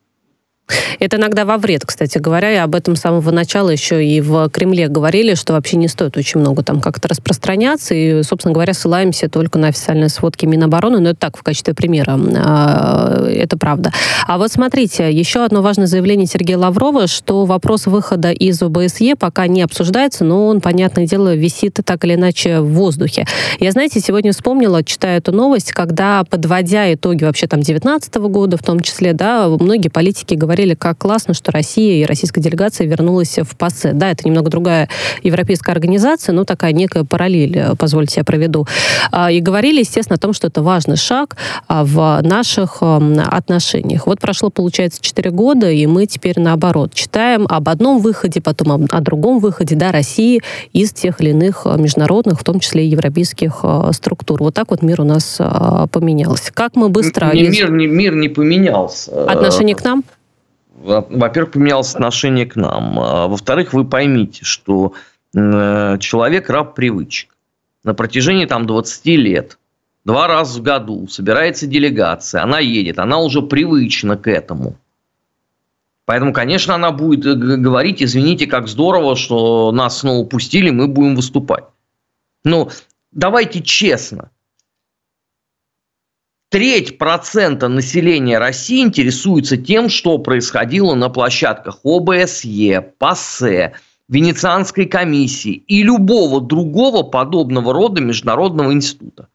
Это 0.99 1.17
иногда 1.17 1.45
во 1.45 1.59
вред, 1.59 1.85
кстати 1.85 2.19
говоря, 2.19 2.53
и 2.53 2.57
об 2.57 2.75
этом 2.75 2.97
с 2.97 3.01
самого 3.01 3.31
начала 3.31 3.71
еще 3.71 4.05
и 4.05 4.21
в 4.21 4.49
Кремле 4.51 4.89
говорили, 4.89 5.35
что 5.35 5.53
вообще 5.53 5.77
не 5.77 5.89
стоит 5.89 6.17
очень 6.17 6.41
много 6.41 6.63
там 6.63 6.81
как-то 6.81 7.09
распространяться, 7.09 7.95
и, 7.95 8.23
собственно 8.23 8.53
говоря, 8.53 8.75
ссылаемся 8.75 9.29
только 9.29 9.59
на 9.59 9.69
официальные 9.69 10.09
сводки 10.09 10.47
Минобороны, 10.47 10.99
но 11.01 11.11
это 11.11 11.21
так, 11.21 11.37
в 11.37 11.43
качестве 11.43 11.75
примера, 11.75 12.19
а, 12.37 13.27
это 13.29 13.57
правда. 13.57 13.93
А 14.27 14.39
вот 14.39 14.51
смотрите, 14.51 15.13
еще 15.13 15.45
одно 15.45 15.63
важное 15.63 15.87
заявление 15.87 16.27
Сергея 16.27 16.59
Лаврова, 16.59 17.07
что 17.07 17.45
вопрос 17.45 17.87
выхода 17.87 18.31
из 18.33 18.61
ОБСЕ 18.63 19.15
пока 19.17 19.47
не 19.47 19.63
обсуждается, 19.63 20.25
но 20.25 20.47
он, 20.47 20.61
понятное 20.61 21.07
дело, 21.07 21.35
висит 21.35 21.79
так 21.85 22.05
или 22.05 22.15
иначе 22.15 22.61
в 22.61 22.73
воздухе. 22.73 23.27
Я, 23.61 23.73
знаете, 23.73 24.01
сегодня 24.01 24.33
вспомнила, 24.33 24.83
читая 24.83 25.19
эту 25.19 25.33
новость, 25.33 25.73
когда, 25.73 26.25
подводя 26.25 26.93
итоги 26.93 27.25
вообще 27.25 27.47
там 27.47 27.61
19 27.61 28.15
года 28.17 28.57
в 28.57 28.63
том 28.63 28.81
числе, 28.81 29.13
да, 29.13 29.49
многие 29.49 29.89
политики 29.89 30.35
говорят, 30.35 30.56
говорили, 30.57 30.75
как 30.75 30.97
классно, 30.97 31.35
что 31.35 31.53
Россия 31.53 32.03
и 32.03 32.07
российская 32.07 32.41
делегация 32.41 32.87
вернулась 32.87 33.39
в 33.39 33.57
ПАСЕ. 33.57 33.93
Да, 33.93 34.11
это 34.11 34.27
немного 34.27 34.51
другая 34.51 34.89
европейская 35.23 35.73
организация, 35.73 36.33
но 36.33 36.45
такая 36.45 36.73
некая 36.73 37.05
параллель, 37.05 37.59
э, 37.59 37.75
позвольте 37.79 38.21
я 38.21 38.25
проведу. 38.25 38.67
А, 39.13 39.31
и 39.31 39.41
говорили, 39.41 39.81
естественно, 39.81 40.17
о 40.17 40.19
том, 40.19 40.33
что 40.33 40.47
это 40.47 40.63
важный 40.63 40.97
шаг 40.97 41.37
а, 41.69 41.85
в 41.85 42.23
наших 42.23 42.79
эм, 42.81 43.19
отношениях. 43.21 44.07
Вот 44.07 44.19
прошло, 44.19 44.49
получается, 44.49 45.03
4 45.03 45.31
года, 45.31 45.71
и 45.71 45.85
мы 45.87 46.07
теперь 46.07 46.41
наоборот 46.41 46.95
читаем 46.95 47.47
об 47.51 47.69
одном 47.69 48.01
выходе, 48.01 48.41
потом 48.41 48.87
о 48.91 49.01
другом 49.03 49.41
выходе 49.41 49.77
да, 49.77 49.93
России 49.93 50.41
из 50.73 50.93
тех 50.93 51.21
или 51.21 51.31
иных 51.31 51.67
э, 51.67 51.77
международных, 51.77 52.41
в 52.41 52.45
том 52.45 52.61
числе 52.61 52.87
и 52.87 52.89
европейских 52.89 53.61
э, 53.63 53.91
структур. 53.93 54.43
Вот 54.43 54.55
так 54.55 54.71
вот 54.71 54.81
мир 54.81 55.03
у 55.03 55.05
нас 55.05 55.39
поменялся. 55.93 56.51
Как 56.53 56.77
мы 56.77 56.89
быстро... 56.89 57.31
Не, 57.35 57.49
мир, 57.49 57.71
не, 57.71 57.87
мир 57.87 58.15
не 58.15 58.29
поменялся. 58.29 59.31
Отношение 59.31 59.77
к 59.77 59.85
нам? 59.85 60.03
Во-первых, 60.77 61.53
поменялось 61.53 61.95
отношение 61.95 62.47
к 62.47 62.57
нам. 62.57 62.99
А, 62.99 63.27
во-вторых, 63.29 63.73
вы 63.73 63.85
поймите, 63.85 64.45
что 64.45 64.93
э, 65.35 65.97
человек 65.99 66.51
раб 66.51 66.75
привычек. 66.75 67.35
На 67.83 67.95
протяжении 67.95 68.47
там 68.47 68.67
20 68.67 69.07
лет, 69.07 69.59
два 70.05 70.27
раза 70.27 70.59
в 70.59 70.63
году 70.63 71.07
собирается 71.09 71.67
делегация, 71.67 72.43
она 72.43 72.59
едет, 72.59 72.99
она 72.99 73.19
уже 73.19 73.43
привычна 73.43 74.17
к 74.17 74.29
этому. 74.29 74.77
Поэтому, 76.05 76.33
конечно, 76.33 76.75
она 76.75 76.93
будет 76.93 77.25
э, 77.27 77.35
говорить, 77.35 78.03
извините, 78.03 78.47
как 78.47 78.69
здорово, 78.69 79.17
что 79.17 79.73
нас 79.73 80.01
снова 80.01 80.27
пустили, 80.27 80.71
мы 80.71 80.89
будем 80.89 81.17
выступать. 81.17 81.65
Но 82.45 82.71
давайте 83.13 83.63
честно, 83.63 84.31
треть 86.57 86.97
процента 86.97 87.69
населения 87.69 88.39
России 88.39 88.81
интересуется 88.81 89.59
тем, 89.59 89.91
что 89.91 90.17
происходило 90.17 90.95
на 90.95 91.11
площадках 91.11 91.81
ОБСЕ, 91.85 92.95
ПАСЕ, 92.99 93.75
Венецианской 94.09 94.87
комиссии 94.87 95.53
и 95.53 95.83
любого 95.83 96.41
другого 96.41 97.03
подобного 97.03 97.75
рода 97.75 98.01
международного 98.01 98.73
института. 98.73 99.29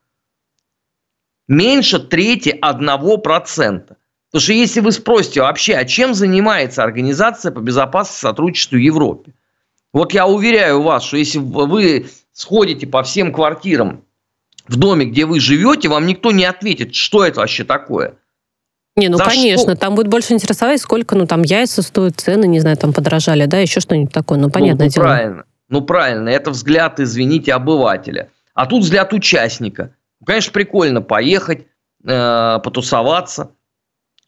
Меньше 1.48 2.00
трети 2.00 2.58
одного 2.60 3.18
процента. 3.18 3.98
Потому 4.32 4.42
что 4.42 4.54
если 4.54 4.80
вы 4.80 4.92
спросите 4.92 5.42
вообще, 5.42 5.76
а 5.76 5.86
чем 5.86 6.16
занимается 6.16 6.82
Организация 6.82 7.52
по 7.52 7.60
безопасности 7.60 8.22
сотрудничеству 8.22 8.78
в 8.78 8.82
Европе? 8.82 9.36
Вот 9.94 10.12
я 10.16 10.26
уверяю 10.26 10.82
вас, 10.82 11.04
что 11.04 11.18
если 11.18 11.38
вы 11.38 12.10
сходите 12.34 12.88
по 12.88 13.04
всем 13.04 13.32
квартирам 13.32 14.06
в 14.72 14.78
доме, 14.78 15.06
где 15.06 15.26
вы 15.26 15.40
живете, 15.40 15.90
вам 15.90 16.06
никто 16.06 16.32
не 16.32 16.46
ответит, 16.46 16.96
что 16.96 17.26
это 17.26 17.42
вообще 17.42 17.64
такое. 17.64 18.16
Не, 18.96 19.10
ну 19.10 19.18
За 19.18 19.26
конечно, 19.26 19.74
что? 19.74 19.80
там 19.80 19.96
будет 19.96 20.08
больше 20.08 20.34
интересовать, 20.34 20.82
сколько, 20.82 21.16
ну 21.16 21.26
там 21.26 21.44
яйца 21.44 21.82
стоят, 21.82 22.20
цены, 22.20 22.46
не 22.46 22.60
знаю, 22.60 22.78
там 22.78 22.94
подорожали, 22.94 23.46
да, 23.46 23.60
еще 23.60 23.80
что-нибудь 23.80 24.14
такое, 24.14 24.38
ну 24.38 24.50
понятное 24.50 24.86
ну, 24.88 24.90
ну, 24.90 24.90
дело. 24.90 25.04
Правильно, 25.04 25.44
ну 25.70 25.82
правильно, 25.82 26.30
это 26.30 26.52
взгляд, 26.52 27.00
извините, 27.00 27.54
обывателя. 27.54 28.30
А 28.54 28.66
тут 28.66 28.84
взгляд 28.84 29.14
участника. 29.14 29.94
Ну, 30.20 30.26
конечно, 30.26 30.52
прикольно 30.52 31.02
поехать, 31.02 31.68
э, 32.06 32.60
потусоваться, 32.64 33.52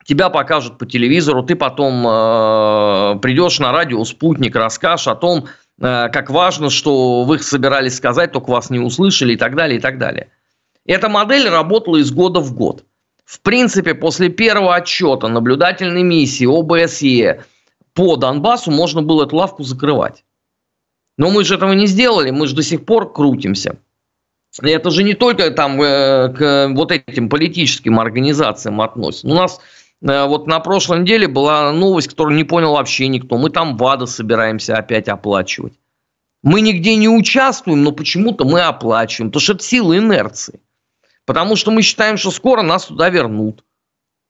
тебя 0.06 0.30
покажут 0.30 0.78
по 0.78 0.86
телевизору, 0.86 1.44
ты 1.44 1.56
потом 1.56 2.06
э, 2.08 3.20
придешь 3.22 3.60
на 3.60 3.72
радио 3.72 4.04
«Спутник», 4.06 4.56
расскажешь 4.56 5.08
о 5.08 5.16
том, 5.16 5.48
как 5.80 6.30
важно, 6.30 6.70
что 6.70 7.24
вы 7.24 7.40
собирались 7.40 7.96
сказать, 7.96 8.32
только 8.32 8.52
вас 8.52 8.70
не 8.70 8.80
услышали 8.80 9.34
и 9.34 9.38
так 9.38 9.56
далее, 9.56 9.78
и 9.78 9.82
так 9.82 9.98
далее. 9.98 10.30
Эта 10.86 11.10
модель 11.10 11.50
работала 11.50 11.98
из 11.98 12.12
года 12.12 12.40
в 12.40 12.54
год. 12.54 12.86
В 13.26 13.40
принципе, 13.40 13.96
после 13.96 14.30
первого 14.30 14.76
отчета 14.76 15.28
наблюдательной 15.28 16.04
миссии 16.04 16.46
ОБСЕ 16.46 17.46
по 17.94 18.16
Донбассу 18.18 18.72
можно 18.72 19.02
было 19.02 19.26
эту 19.26 19.38
лавку 19.38 19.64
закрывать. 19.64 20.24
Но 21.18 21.30
мы 21.30 21.44
же 21.44 21.56
этого 21.56 21.74
не 21.74 21.88
сделали, 21.88 22.32
мы 22.32 22.48
же 22.48 22.56
до 22.56 22.64
сих 22.64 22.86
пор 22.86 23.14
крутимся. 23.14 23.78
И 24.62 24.70
это 24.70 24.92
же 24.92 25.04
не 25.04 25.14
только 25.14 25.50
там, 25.52 25.82
э, 25.82 26.30
к 26.30 26.68
вот 26.76 26.92
этим 26.92 27.30
политическим 27.30 28.00
организациям 28.00 28.82
относится. 28.82 29.28
У 29.28 29.34
нас 29.34 29.60
Э, 29.60 29.83
вот 30.04 30.48
на 30.48 30.60
прошлой 30.60 31.00
неделе 31.00 31.28
была 31.28 31.72
новость, 31.72 32.10
которую 32.10 32.36
не 32.36 32.44
понял 32.44 32.74
вообще 32.74 33.08
никто. 33.08 33.38
Мы 33.38 33.50
там 33.50 33.78
ВАДА 33.78 34.06
собираемся 34.06 34.76
опять 34.76 35.08
оплачивать. 35.08 35.74
Мы 36.44 36.60
нигде 36.60 36.98
не 36.98 37.08
участвуем, 37.08 37.84
но 37.84 37.94
почему-то 37.94 38.44
мы 38.44 38.62
оплачиваем. 38.62 39.32
Потому 39.32 39.42
что 39.42 39.54
это 39.54 39.64
сила 39.64 39.98
инерции. 39.98 40.60
Потому 41.26 41.56
что 41.56 41.72
мы 41.72 41.82
считаем, 41.82 42.18
что 42.18 42.32
скоро 42.32 42.64
нас 42.64 42.88
туда 42.88 43.10
вернут. 43.10 43.64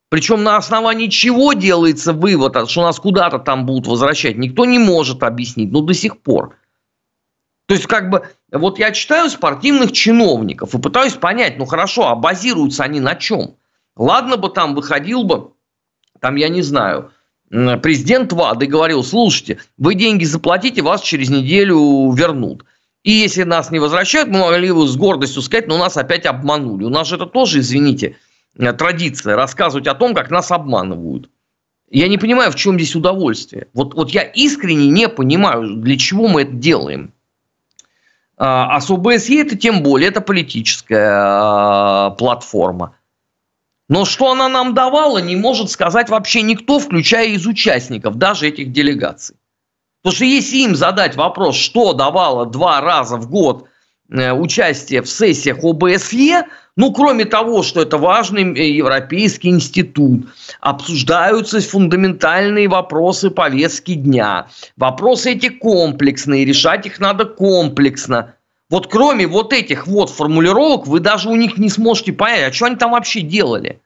Причем 0.10 0.44
на 0.44 0.58
основании 0.58 1.08
чего 1.08 1.53
делается 1.53 2.13
вывод, 2.13 2.70
что 2.70 2.84
нас 2.84 3.00
куда-то 3.00 3.39
там 3.39 3.65
будут 3.65 3.88
возвращать, 3.88 4.38
никто 4.38 4.65
не 4.65 4.77
может 4.77 5.24
объяснить, 5.24 5.72
ну 5.72 5.82
до 5.82 5.96
сих 5.96 6.22
пор. 6.22 6.56
То 7.65 7.74
есть, 7.74 7.88
как 7.88 8.12
бы, 8.12 8.27
вот 8.51 8.77
я 8.77 8.92
читаю 8.92 9.27
спортивных 9.32 9.92
чиновников 9.92 10.75
и 10.75 10.80
пытаюсь 10.80 11.13
понять, 11.13 11.58
ну 11.58 11.65
хорошо, 11.65 12.10
а 12.10 12.15
базируются 12.15 12.84
они 12.84 13.00
на 13.00 13.15
чем? 13.15 13.56
Ладно 13.96 14.38
бы 14.38 14.50
там 14.50 14.75
выходил 14.75 15.24
бы 15.24 15.52
там, 16.24 16.38
я 16.38 16.48
не 16.48 16.62
знаю, 16.62 17.12
президент 17.50 18.32
ВАДы 18.32 18.65
говорил, 18.65 19.03
слушайте, 19.03 19.60
вы 19.77 19.94
деньги 19.94 20.24
заплатите, 20.24 20.82
вас 20.82 21.01
через 21.01 21.30
неделю 21.30 22.10
вернут. 22.13 22.63
И 23.03 23.12
если 23.12 23.44
нас 23.44 23.72
не 23.72 23.80
возвращают, 23.80 24.30
мы 24.30 24.39
могли 24.39 24.72
бы 24.72 24.88
с 24.88 24.96
гордостью 24.96 25.42
сказать, 25.42 25.68
но 25.68 25.77
нас 25.77 25.98
опять 25.98 26.25
обманули. 26.25 26.86
У 26.86 26.89
нас 26.89 27.10
же 27.10 27.15
это 27.15 27.25
тоже, 27.25 27.60
извините, 27.60 28.15
э, 28.58 28.72
традиция, 28.72 29.36
рассказывать 29.36 29.88
о 29.88 29.96
том, 29.96 30.15
как 30.15 30.32
нас 30.32 30.50
обманывают. 30.50 31.30
Я 31.89 32.08
не 32.08 32.18
понимаю, 32.18 32.53
в 32.53 32.56
чем 32.56 32.75
здесь 32.75 32.96
удовольствие. 32.96 33.68
Вот, 33.74 33.94
вот 33.94 34.12
я 34.12 34.24
искренне 34.24 34.88
не 34.88 35.10
понимаю, 35.10 35.75
для 35.75 35.98
чего 35.98 36.30
мы 36.30 36.44
это 36.44 36.53
делаем. 36.53 37.12
А, 38.38 38.77
а 38.77 38.80
с 38.80 38.89
ОБСЕ 38.89 39.42
это 39.42 39.58
тем 39.58 39.84
более, 39.84 40.08
это 40.08 40.22
политическая 40.22 41.12
а, 41.12 42.10
платформа. 42.12 42.96
Но 43.94 44.06
что 44.06 44.32
она 44.32 44.50
нам 44.50 44.74
давала, 44.74 45.20
не 45.20 45.36
может 45.36 45.70
сказать 45.70 46.10
вообще 46.10 46.42
никто, 46.42 46.80
включая 46.80 47.28
из 47.28 47.46
участников, 47.46 48.16
даже 48.16 48.48
этих 48.48 48.72
делегаций. 48.72 49.36
Потому 50.02 50.16
что 50.16 50.26
если 50.26 50.58
им 50.58 50.76
задать 50.76 51.16
вопрос, 51.16 51.56
что 51.58 51.94
давало 51.94 52.48
два 52.48 52.82
раза 52.82 53.18
в 53.18 53.30
год 53.30 53.68
э, 54.10 54.32
участие 54.32 55.04
в 55.04 55.08
сессиях 55.08 55.64
ОБСЕ, 55.64 56.48
ну, 56.76 56.92
кроме 56.92 57.26
того, 57.26 57.62
что 57.62 57.84
это 57.84 58.00
важный 58.00 58.56
э, 58.56 58.68
европейский 58.72 59.50
институт, 59.50 60.26
обсуждаются 60.60 61.62
фундаментальные 61.62 62.70
вопросы 62.70 63.30
повестки 63.30 63.94
дня. 63.94 64.48
Вопросы 64.76 65.34
эти 65.34 65.50
комплексные, 65.50 66.46
решать 66.46 66.88
их 66.88 67.00
надо 67.00 67.26
комплексно. 67.26 68.34
Вот 68.72 68.88
кроме 68.88 69.28
вот 69.28 69.54
этих 69.54 69.86
вот 69.86 70.10
формулировок, 70.10 70.88
вы 70.88 71.00
даже 71.00 71.30
у 71.30 71.36
них 71.36 71.60
не 71.60 71.70
сможете 71.70 72.12
понять, 72.12 72.50
а 72.50 72.52
что 72.52 72.66
они 72.66 72.76
там 72.76 72.94
вообще 72.94 73.22
делали. 73.22 73.80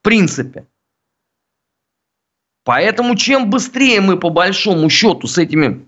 В 0.00 0.04
принципе. 0.04 0.66
Поэтому 2.64 3.14
чем 3.14 3.48
быстрее 3.48 4.00
мы 4.00 4.18
по 4.18 4.30
большому 4.30 4.90
счету 4.90 5.28
с 5.28 5.38
этими, 5.38 5.86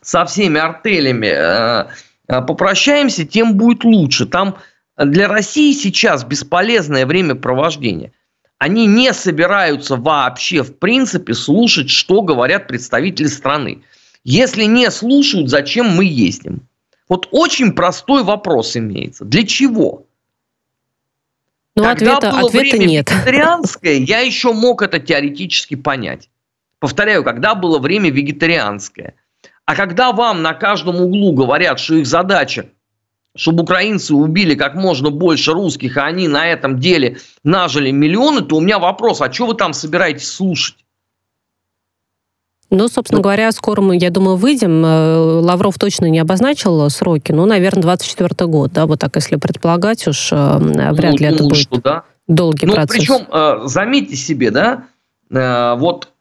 со 0.00 0.24
всеми 0.24 0.60
артелями 0.60 1.26
э, 1.26 1.88
попрощаемся, 2.28 3.24
тем 3.24 3.56
будет 3.56 3.84
лучше. 3.84 4.26
Там 4.26 4.56
для 4.96 5.26
России 5.28 5.72
сейчас 5.72 6.24
бесполезное 6.24 7.06
времяпровождение. 7.06 8.12
Они 8.58 8.86
не 8.86 9.12
собираются 9.12 9.96
вообще, 9.96 10.62
в 10.62 10.78
принципе, 10.78 11.34
слушать, 11.34 11.90
что 11.90 12.22
говорят 12.22 12.68
представители 12.68 13.26
страны. 13.26 13.82
Если 14.22 14.64
не 14.64 14.88
слушают, 14.92 15.50
зачем 15.50 15.88
мы 15.88 16.04
ездим? 16.04 16.68
Вот 17.08 17.26
очень 17.32 17.72
простой 17.72 18.22
вопрос 18.22 18.76
имеется. 18.76 19.24
Для 19.24 19.44
чего? 19.44 20.06
Ну, 21.74 21.84
Когда 21.84 22.16
ответа, 22.18 22.36
было 22.36 22.48
ответа 22.48 22.76
время 22.76 22.84
нет. 22.86 23.10
вегетарианское, 23.10 23.94
я 23.94 24.20
еще 24.20 24.52
мог 24.52 24.82
это 24.82 24.98
теоретически 24.98 25.74
понять. 25.74 26.28
Повторяю, 26.78 27.24
когда 27.24 27.54
было 27.54 27.78
время 27.78 28.10
вегетарианское. 28.10 29.14
А 29.64 29.74
когда 29.74 30.12
вам 30.12 30.42
на 30.42 30.54
каждом 30.54 31.00
углу 31.00 31.32
говорят, 31.32 31.78
что 31.78 31.94
их 31.94 32.06
задача 32.06 32.66
чтобы 33.34 33.62
украинцы 33.62 34.14
убили 34.14 34.54
как 34.54 34.74
можно 34.74 35.10
больше 35.10 35.52
русских, 35.52 35.96
а 35.96 36.06
они 36.06 36.28
на 36.28 36.46
этом 36.46 36.78
деле 36.78 37.18
нажили 37.42 37.90
миллионы, 37.90 38.42
то 38.42 38.56
у 38.56 38.60
меня 38.60 38.78
вопрос, 38.78 39.20
а 39.20 39.32
что 39.32 39.46
вы 39.46 39.54
там 39.54 39.72
собираетесь 39.72 40.30
слушать? 40.30 40.81
Ну, 42.72 42.88
собственно 42.88 43.18
ну, 43.18 43.22
говоря, 43.22 43.52
скоро 43.52 43.82
мы, 43.82 43.98
я 43.98 44.10
думаю, 44.10 44.36
выйдем. 44.36 44.84
Э, 44.84 45.40
Лавров 45.40 45.78
точно 45.78 46.06
не 46.06 46.18
обозначил 46.18 46.88
сроки, 46.88 47.30
ну, 47.30 47.44
наверное, 47.44 47.82
24 47.82 48.48
год, 48.48 48.72
да, 48.72 48.86
вот 48.86 48.98
так, 48.98 49.14
если 49.16 49.36
предполагать 49.36 50.08
уж, 50.08 50.32
э, 50.32 50.56
вряд 50.56 51.12
ну, 51.12 51.18
ли 51.18 51.26
это 51.26 51.44
будет 51.44 51.56
что, 51.56 51.80
да. 51.82 52.04
долгий 52.26 52.66
ну, 52.66 52.74
процесс. 52.74 52.96
Причем, 52.96 53.26
э, 53.30 53.60
заметьте 53.66 54.16
себе, 54.16 54.50
да, 54.50 54.84
вот 55.76 56.12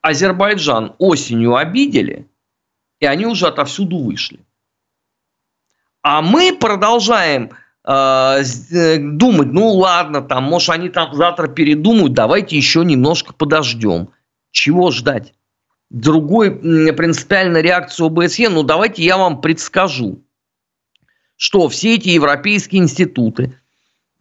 Азербайджан 0.00 0.92
осенью 0.98 1.56
обидели, 1.56 2.28
и 3.00 3.06
они 3.06 3.26
уже 3.26 3.48
отовсюду 3.48 3.98
вышли. 3.98 4.40
А 6.02 6.22
мы 6.22 6.56
продолжаем 6.56 7.50
э, 7.84 8.42
э, 8.70 8.98
думать, 8.98 9.48
ну 9.48 9.70
ладно, 9.70 10.22
там, 10.22 10.44
может, 10.44 10.70
они 10.70 10.88
там 10.88 11.12
завтра 11.14 11.48
передумают, 11.48 12.12
давайте 12.12 12.56
еще 12.56 12.84
немножко 12.84 13.34
подождем. 13.34 14.10
Чего 14.52 14.92
ждать? 14.92 15.34
Другой 15.90 16.50
принципиальной 16.92 17.62
реакции 17.62 18.04
ОБСЕ, 18.04 18.48
ну 18.48 18.62
давайте 18.62 19.04
я 19.04 19.16
вам 19.16 19.40
предскажу, 19.40 20.24
что 21.36 21.68
все 21.68 21.94
эти 21.94 22.08
европейские 22.08 22.82
институты 22.82 23.58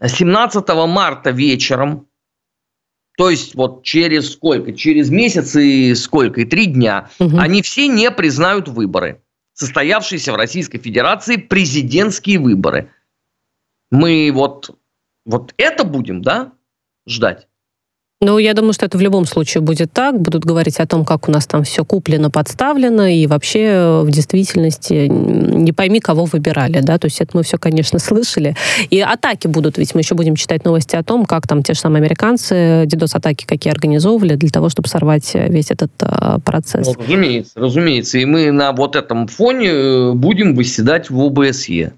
17 0.05 0.67
марта 0.88 1.31
вечером, 1.31 2.07
то 3.17 3.29
есть 3.29 3.55
вот 3.55 3.84
через 3.84 4.34
сколько? 4.34 4.74
Через 4.74 5.10
месяц 5.10 5.55
и 5.55 5.95
сколько? 5.95 6.41
И 6.41 6.45
три 6.45 6.65
дня. 6.65 7.10
Угу. 7.19 7.38
Они 7.38 7.62
все 7.62 7.88
не 7.88 8.12
признают 8.12 8.67
выборы 8.67 9.22
состоявшиеся 9.53 10.34
в 10.34 10.36
Российской 10.36 10.79
Федерации 10.79 11.38
президентские 11.38 12.39
выборы. 12.39 12.91
Мы 13.89 14.29
вот, 14.34 14.77
вот 15.25 15.53
это 15.57 15.86
будем, 15.86 16.22
да, 16.22 16.51
ждать? 17.07 17.48
Ну, 18.25 18.39
я 18.39 18.55
думаю, 18.55 18.74
что 18.74 18.88
это 18.88 18.98
в 18.98 19.01
любом 19.01 19.27
случае 19.27 19.62
будет 19.62 19.94
так. 19.94 20.20
Будут 20.20 20.46
говорить 20.46 20.79
о 20.79 20.88
том, 20.88 21.05
как 21.05 21.29
у 21.29 21.32
нас 21.32 21.46
там 21.46 21.63
все 21.63 21.86
куплено, 21.86 22.32
подставлено, 22.32 23.05
и 23.05 23.27
вообще 23.27 23.60
э, 23.60 24.01
в 24.01 24.10
действительности 24.10 25.08
не 25.08 25.72
пойми, 25.74 26.00
кого 26.00 26.25
выбирали, 26.25 26.79
да, 26.79 26.98
то 26.98 27.05
есть 27.05 27.22
это 27.22 27.38
мы 27.38 27.44
все, 27.44 27.60
конечно, 27.60 28.00
слышали. 28.10 28.55
И 28.89 29.00
атаки 29.00 29.46
будут, 29.46 29.77
ведь 29.77 29.94
мы 29.94 30.01
еще 30.01 30.15
будем 30.15 30.36
читать 30.36 30.65
новости 30.65 30.96
о 30.96 31.03
том, 31.03 31.27
как 31.27 31.46
там 31.48 31.62
те 31.62 31.75
же 31.75 31.79
самые 31.79 32.00
американцы 32.00 32.86
DDoS-атаки 32.86 33.46
какие 33.46 33.72
организовывали 33.72 34.34
для 34.34 34.50
того, 34.50 34.70
чтобы 34.70 34.88
сорвать 34.88 35.32
весь 35.36 35.70
этот 35.70 35.91
процесс. 36.44 36.88
Ну, 36.88 36.96
разумеется, 37.00 37.60
разумеется. 37.60 38.17
И 38.17 38.25
мы 38.25 38.51
на 38.51 38.72
вот 38.72 38.96
этом 38.96 39.27
фоне 39.27 39.70
э, 39.70 40.12
будем 40.13 40.55
выседать 40.55 41.12
в 41.12 41.22
ОБСЕ. 41.22 41.94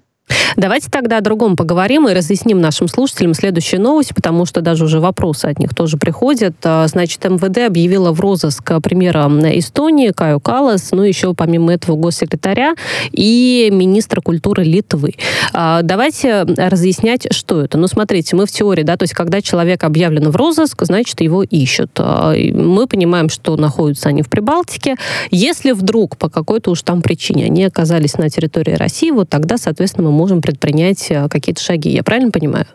Давайте 0.56 0.90
тогда 0.90 1.18
о 1.18 1.20
другом 1.20 1.56
поговорим 1.56 2.08
и 2.08 2.12
разъясним 2.12 2.60
нашим 2.60 2.88
слушателям 2.88 3.34
следующую 3.34 3.80
новость, 3.80 4.14
потому 4.14 4.46
что 4.46 4.60
даже 4.60 4.84
уже 4.84 5.00
вопросы 5.00 5.46
от 5.46 5.58
них 5.58 5.74
тоже 5.74 5.96
приходят. 5.96 6.54
А, 6.64 6.86
значит, 6.86 7.22
МВД 7.24 7.58
объявила 7.66 8.12
в 8.12 8.20
розыск 8.20 8.80
премьера 8.82 9.28
Эстонии 9.58 10.10
Каю 10.10 10.40
Калас, 10.40 10.92
ну 10.92 11.02
еще 11.02 11.34
помимо 11.34 11.72
этого 11.72 11.96
госсекретаря 11.96 12.74
и 13.12 13.68
министра 13.72 14.20
культуры 14.20 14.64
Литвы. 14.64 15.14
А, 15.52 15.82
давайте 15.82 16.42
разъяснять, 16.42 17.28
что 17.32 17.62
это. 17.62 17.78
Ну, 17.78 17.86
смотрите, 17.86 18.36
мы 18.36 18.46
в 18.46 18.50
теории, 18.50 18.82
да, 18.82 18.96
то 18.96 19.04
есть 19.04 19.14
когда 19.14 19.40
человек 19.40 19.84
объявлен 19.84 20.30
в 20.30 20.36
розыск, 20.36 20.84
значит, 20.84 21.20
его 21.20 21.42
ищут. 21.42 21.90
А, 21.98 22.34
мы 22.34 22.86
понимаем, 22.86 23.28
что 23.28 23.56
находятся 23.56 24.08
они 24.08 24.22
в 24.22 24.28
Прибалтике. 24.28 24.96
Если 25.30 25.72
вдруг 25.72 26.16
по 26.16 26.28
какой-то 26.28 26.70
уж 26.70 26.82
там 26.82 27.02
причине 27.02 27.46
они 27.46 27.64
оказались 27.64 28.18
на 28.18 28.30
территории 28.30 28.72
России, 28.72 29.10
вот 29.10 29.28
тогда, 29.28 29.58
соответственно, 29.58 30.08
мы 30.08 30.16
можем 30.16 30.37
предпринять 30.40 31.10
э, 31.10 31.28
какие-то 31.28 31.62
шаги. 31.62 31.90
Я 31.90 32.02
правильно 32.02 32.30
понимаю? 32.30 32.66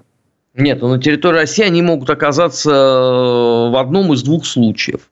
Нет, 0.55 0.81
ну, 0.81 0.89
на 0.89 1.01
территории 1.01 1.37
России 1.37 1.63
они 1.63 1.81
могут 1.81 2.09
оказаться 2.09 2.69
э, 2.69 3.71
в 3.71 3.79
одном 3.79 4.13
из 4.13 4.23
двух 4.23 4.45
случаев. 4.45 5.09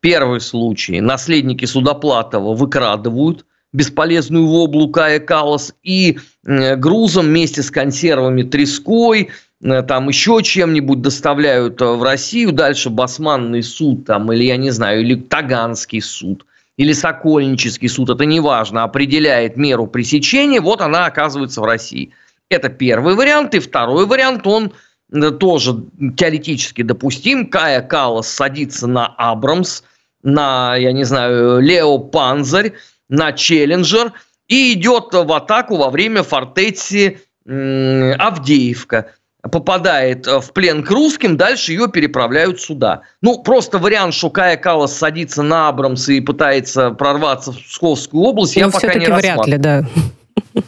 Первый 0.00 0.40
случай. 0.40 1.00
Наследники 1.00 1.64
Судоплатова 1.64 2.54
выкрадывают 2.54 3.44
бесполезную 3.72 4.46
воблу 4.46 4.88
Кая 4.88 5.20
Калас 5.20 5.74
и 5.82 6.18
э, 6.46 6.76
грузом 6.76 7.26
вместе 7.26 7.62
с 7.62 7.70
консервами 7.70 8.42
треской, 8.42 9.30
там 9.60 10.08
еще 10.08 10.42
чем-нибудь 10.42 11.00
доставляют 11.00 11.80
в 11.80 12.02
Россию, 12.02 12.52
дальше 12.52 12.90
Басманный 12.90 13.62
суд 13.62 14.04
там, 14.04 14.30
или, 14.30 14.44
я 14.44 14.58
не 14.58 14.70
знаю, 14.70 15.00
или 15.00 15.14
Таганский 15.14 16.02
суд– 16.02 16.44
или 16.76 16.92
Сокольнический 16.92 17.88
суд, 17.88 18.10
это 18.10 18.24
не 18.24 18.40
важно, 18.40 18.82
определяет 18.82 19.56
меру 19.56 19.86
пресечения, 19.86 20.60
вот 20.60 20.80
она 20.80 21.06
оказывается 21.06 21.60
в 21.60 21.64
России. 21.64 22.12
Это 22.48 22.68
первый 22.68 23.14
вариант. 23.14 23.54
И 23.54 23.58
второй 23.58 24.06
вариант, 24.06 24.46
он 24.46 24.72
э, 25.12 25.30
тоже 25.32 25.84
теоретически 26.16 26.82
допустим. 26.82 27.48
Кая 27.48 27.80
Калас 27.82 28.28
садится 28.28 28.86
на 28.86 29.06
Абрамс, 29.06 29.82
на, 30.22 30.76
я 30.76 30.92
не 30.92 31.04
знаю, 31.04 31.60
Лео 31.60 31.98
Панзарь, 31.98 32.74
на 33.08 33.32
Челленджер 33.32 34.12
и 34.48 34.74
идет 34.74 35.12
в 35.12 35.32
атаку 35.32 35.76
во 35.76 35.90
время 35.90 36.22
фортеции 36.22 37.20
Авдеевка 37.46 39.12
попадает 39.48 40.26
э, 40.26 40.40
в 40.40 40.52
плен 40.52 40.82
к 40.82 40.90
русским, 40.90 41.36
дальше 41.36 41.72
ее 41.72 41.88
переправляют 41.88 42.60
сюда. 42.60 43.02
Ну, 43.20 43.42
просто 43.42 43.78
вариант, 43.78 44.14
что 44.14 44.30
Кая 44.30 44.56
Калас 44.56 44.96
садится 44.96 45.42
на 45.42 45.68
Абрамс 45.68 46.08
и 46.08 46.20
пытается 46.20 46.90
прорваться 46.90 47.52
в 47.52 47.56
Псковскую 47.56 48.22
область, 48.22 48.56
ну, 48.56 48.62
я 48.62 48.70
пока 48.70 48.94
не 48.94 49.06
вряд 49.06 49.46
ли, 49.46 49.58
да. 49.58 49.84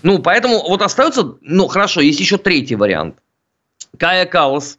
Ну, 0.02 0.18
поэтому 0.18 0.62
вот 0.68 0.82
остается, 0.82 1.36
ну, 1.40 1.66
хорошо, 1.68 2.00
есть 2.00 2.20
еще 2.20 2.38
третий 2.38 2.76
вариант. 2.76 3.16
Кая 3.98 4.26
Калас 4.26 4.78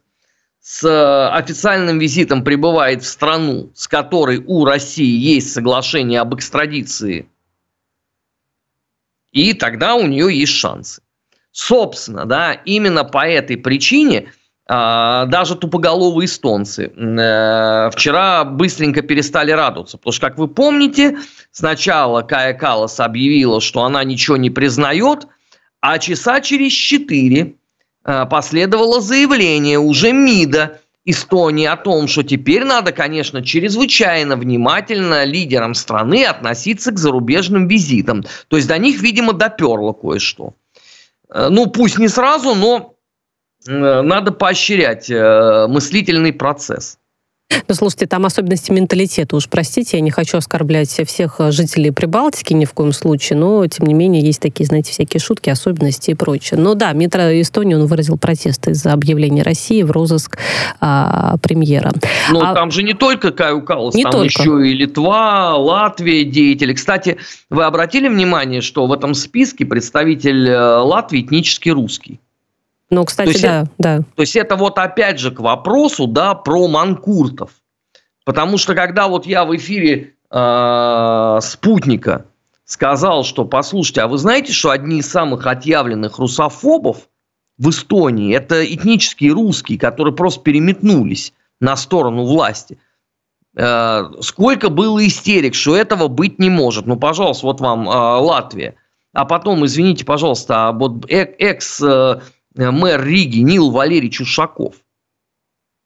с 0.60 0.84
э, 0.84 1.28
официальным 1.36 1.98
визитом 1.98 2.44
прибывает 2.44 3.02
в 3.02 3.06
страну, 3.06 3.70
с 3.74 3.88
которой 3.88 4.42
у 4.46 4.64
России 4.64 5.16
есть 5.16 5.52
соглашение 5.52 6.20
об 6.20 6.34
экстрадиции, 6.34 7.28
и 9.32 9.54
тогда 9.54 9.94
у 9.94 10.06
нее 10.06 10.36
есть 10.36 10.52
шансы. 10.52 11.02
Собственно, 11.52 12.26
да, 12.26 12.52
именно 12.52 13.04
по 13.04 13.26
этой 13.26 13.56
причине 13.56 14.32
а, 14.72 15.26
даже 15.26 15.56
тупоголовые 15.56 16.26
эстонцы 16.26 16.92
э, 16.94 17.90
вчера 17.90 18.44
быстренько 18.44 19.02
перестали 19.02 19.50
радоваться. 19.50 19.98
Потому 19.98 20.12
что, 20.12 20.28
как 20.28 20.38
вы 20.38 20.46
помните, 20.46 21.18
сначала 21.50 22.22
Кая 22.22 22.54
Калас 22.54 23.00
объявила, 23.00 23.60
что 23.60 23.82
она 23.82 24.04
ничего 24.04 24.36
не 24.36 24.48
признает, 24.48 25.26
а 25.80 25.98
часа 25.98 26.40
через 26.40 26.70
четыре 26.70 27.54
э, 28.04 28.26
последовало 28.26 29.00
заявление 29.00 29.80
уже 29.80 30.12
МИДа 30.12 30.78
Эстонии 31.04 31.66
о 31.66 31.76
том, 31.76 32.06
что 32.06 32.22
теперь 32.22 32.62
надо, 32.62 32.92
конечно, 32.92 33.44
чрезвычайно 33.44 34.36
внимательно 34.36 35.24
лидерам 35.24 35.74
страны 35.74 36.24
относиться 36.24 36.92
к 36.92 36.98
зарубежным 36.98 37.66
визитам. 37.66 38.22
То 38.46 38.56
есть 38.56 38.68
до 38.68 38.78
них, 38.78 39.00
видимо, 39.00 39.32
доперло 39.32 39.92
кое-что. 39.92 40.54
Э, 41.32 41.48
ну, 41.48 41.66
пусть 41.66 41.98
не 41.98 42.08
сразу, 42.08 42.54
но 42.54 42.94
э, 43.66 44.02
надо 44.02 44.32
поощрять 44.32 45.10
э, 45.10 45.66
мыслительный 45.68 46.32
процесс. 46.32 46.99
Ну, 47.70 47.74
слушайте, 47.74 48.06
там 48.06 48.26
особенности 48.26 48.72
менталитета. 48.72 49.36
Уж 49.36 49.48
простите, 49.48 49.96
я 49.98 50.00
не 50.00 50.10
хочу 50.10 50.38
оскорблять 50.38 50.88
всех 51.06 51.36
жителей 51.50 51.92
Прибалтики 51.92 52.52
ни 52.52 52.64
в 52.64 52.72
коем 52.72 52.92
случае, 52.92 53.38
но, 53.38 53.64
тем 53.66 53.86
не 53.86 53.94
менее, 53.94 54.22
есть 54.22 54.40
такие, 54.40 54.66
знаете, 54.66 54.90
всякие 54.92 55.20
шутки, 55.20 55.50
особенности 55.50 56.10
и 56.10 56.14
прочее. 56.14 56.58
Но 56.58 56.74
да, 56.74 56.92
метро 56.92 57.22
Эстонии, 57.40 57.74
он 57.74 57.86
выразил 57.86 58.18
протест 58.18 58.66
из-за 58.68 58.92
объявления 58.92 59.42
России 59.42 59.82
в 59.82 59.90
розыск 59.92 60.38
а, 60.80 61.36
премьера. 61.38 61.92
Но 62.30 62.40
а... 62.40 62.54
там 62.54 62.70
же 62.70 62.82
не 62.82 62.94
только 62.94 63.30
Каю 63.30 63.62
Калас, 63.62 63.94
не 63.94 64.02
там 64.02 64.12
только. 64.12 64.26
еще 64.26 64.68
и 64.68 64.74
Литва, 64.74 65.56
Латвия 65.56 66.24
деятели. 66.24 66.72
Кстати, 66.72 67.18
вы 67.50 67.64
обратили 67.64 68.08
внимание, 68.08 68.62
что 68.62 68.86
в 68.86 68.92
этом 68.92 69.14
списке 69.14 69.64
представитель 69.64 70.48
э, 70.48 70.78
Латвии 70.78 71.20
этнически 71.20 71.68
русский? 71.68 72.18
Ну, 72.90 73.04
кстати, 73.04 73.32
то 73.32 73.42
да, 73.42 73.60
это, 73.62 73.70
да. 73.78 73.98
То 74.16 74.22
есть 74.22 74.36
это 74.36 74.56
вот 74.56 74.78
опять 74.78 75.18
же 75.20 75.30
к 75.30 75.40
вопросу, 75.40 76.06
да, 76.06 76.34
про 76.34 76.66
манкуртов. 76.66 77.52
Потому 78.24 78.58
что 78.58 78.74
когда 78.74 79.08
вот 79.08 79.26
я 79.26 79.44
в 79.44 79.56
эфире 79.56 80.14
э, 80.30 81.38
спутника 81.40 82.26
сказал, 82.64 83.24
что, 83.24 83.44
послушайте, 83.44 84.02
а 84.02 84.08
вы 84.08 84.18
знаете, 84.18 84.52
что 84.52 84.70
одни 84.70 84.98
из 84.98 85.10
самых 85.10 85.46
отъявленных 85.46 86.18
русофобов 86.18 87.08
в 87.58 87.70
Эстонии– 87.70 88.34
это 88.36 88.64
этнические 88.64 89.32
русские, 89.32 89.78
которые 89.78 90.14
просто 90.14 90.42
переметнулись 90.42 91.32
на 91.60 91.76
сторону 91.76 92.24
власти. 92.24 92.78
Э, 93.56 94.04
сколько 94.20 94.68
было 94.68 95.06
истерик, 95.06 95.54
что 95.54 95.76
этого 95.76 96.08
быть 96.08 96.38
не 96.38 96.50
может. 96.50 96.86
Ну, 96.86 96.96
пожалуйста, 96.96 97.46
вот 97.46 97.60
вам 97.60 97.88
э, 97.88 97.92
Латвия. 97.92 98.74
А 99.12 99.24
потом, 99.24 99.66
извините, 99.66 100.04
пожалуйста, 100.04 100.68
а 100.68 100.72
вот 100.72 101.04
экс-мэр 102.56 103.04
Риги 103.04 103.38
Нил 103.38 103.70
Валерий 103.70 104.12
Ушаков. 104.20 104.76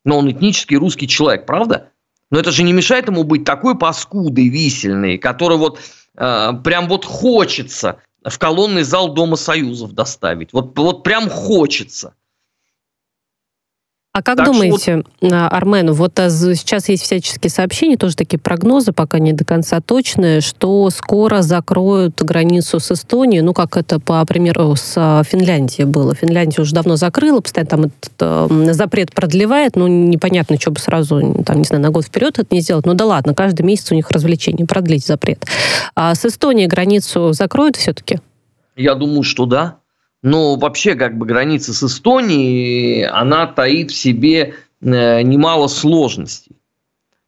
Но 0.04 0.18
он 0.18 0.30
этнический 0.30 0.76
русский 0.76 1.08
человек, 1.08 1.46
правда? 1.46 1.90
Но 2.30 2.38
это 2.38 2.50
же 2.50 2.62
не 2.62 2.72
мешает 2.72 3.06
ему 3.08 3.24
быть 3.24 3.44
такой 3.44 3.78
паскудой 3.78 4.48
висельной, 4.48 5.18
который 5.18 5.56
вот 5.56 5.80
э, 6.16 6.50
прям 6.64 6.88
вот 6.88 7.04
хочется 7.04 8.00
в 8.24 8.38
колонный 8.38 8.82
зал 8.82 9.12
Дома 9.12 9.36
Союзов 9.36 9.92
доставить. 9.92 10.52
Вот, 10.52 10.76
вот 10.78 11.02
прям 11.02 11.28
хочется. 11.28 12.14
А 14.14 14.22
как 14.22 14.36
так 14.36 14.46
думаете. 14.46 15.02
А, 15.22 15.48
Армен, 15.48 15.90
вот 15.90 16.12
сейчас 16.14 16.88
есть 16.88 17.02
всяческие 17.02 17.50
сообщения, 17.50 17.96
тоже 17.96 18.14
такие 18.14 18.38
прогнозы, 18.38 18.92
пока 18.92 19.18
не 19.18 19.32
до 19.32 19.44
конца 19.44 19.80
точные, 19.80 20.40
что 20.40 20.88
скоро 20.90 21.42
закроют 21.42 22.22
границу 22.22 22.78
с 22.78 22.92
Эстонией, 22.92 23.42
ну, 23.42 23.52
как 23.52 23.76
это, 23.76 23.98
по 23.98 24.24
примеру, 24.24 24.76
с 24.76 24.94
а, 24.96 25.24
Финляндией 25.24 25.86
было. 25.86 26.14
Финляндия 26.14 26.62
уже 26.62 26.74
давно 26.74 26.94
закрыла, 26.94 27.40
постоянно 27.40 27.68
там 27.68 27.80
этот 27.86 28.12
э, 28.20 28.72
запрет 28.72 29.12
продлевает, 29.12 29.74
ну, 29.74 29.88
непонятно, 29.88 30.60
что 30.60 30.70
бы 30.70 30.78
сразу, 30.78 31.42
там, 31.44 31.58
не 31.58 31.64
знаю, 31.64 31.82
на 31.82 31.90
год 31.90 32.04
вперед 32.04 32.38
это 32.38 32.54
не 32.54 32.60
сделать. 32.60 32.86
Ну, 32.86 32.94
да 32.94 33.06
ладно, 33.06 33.34
каждый 33.34 33.62
месяц 33.62 33.90
у 33.90 33.96
них 33.96 34.12
развлечение, 34.12 34.64
продлить 34.64 35.04
запрет. 35.04 35.44
А 35.96 36.14
с 36.14 36.24
Эстонией 36.24 36.68
границу 36.68 37.32
закроют 37.32 37.74
все-таки? 37.74 38.20
Я 38.76 38.94
думаю, 38.94 39.24
что 39.24 39.44
да. 39.46 39.78
Но 40.24 40.56
вообще 40.56 40.94
как 40.94 41.18
бы 41.18 41.26
граница 41.26 41.74
с 41.74 41.82
Эстонией, 41.82 43.04
она 43.04 43.46
таит 43.46 43.90
в 43.90 43.94
себе 43.94 44.54
э, 44.80 45.20
немало 45.20 45.68
сложностей. 45.68 46.56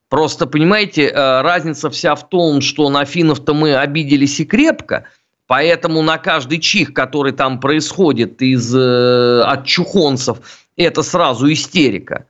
Просто, 0.08 0.46
понимаете, 0.46 1.08
э, 1.08 1.42
разница 1.42 1.90
вся 1.90 2.14
в 2.14 2.26
том, 2.30 2.62
что 2.62 2.88
на 2.88 3.04
финнов-то 3.04 3.52
мы 3.52 3.76
обиделись 3.76 4.40
и 4.40 4.46
крепко, 4.46 5.04
поэтому 5.46 6.00
на 6.00 6.16
каждый 6.16 6.58
чих, 6.58 6.94
который 6.94 7.32
там 7.32 7.60
происходит 7.60 8.40
из, 8.40 8.74
э, 8.74 9.42
от 9.42 9.66
чухонцев, 9.66 10.38
это 10.78 11.02
сразу 11.02 11.52
истерика 11.52 12.24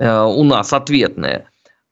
у 0.00 0.44
нас 0.44 0.72
ответная. 0.72 1.46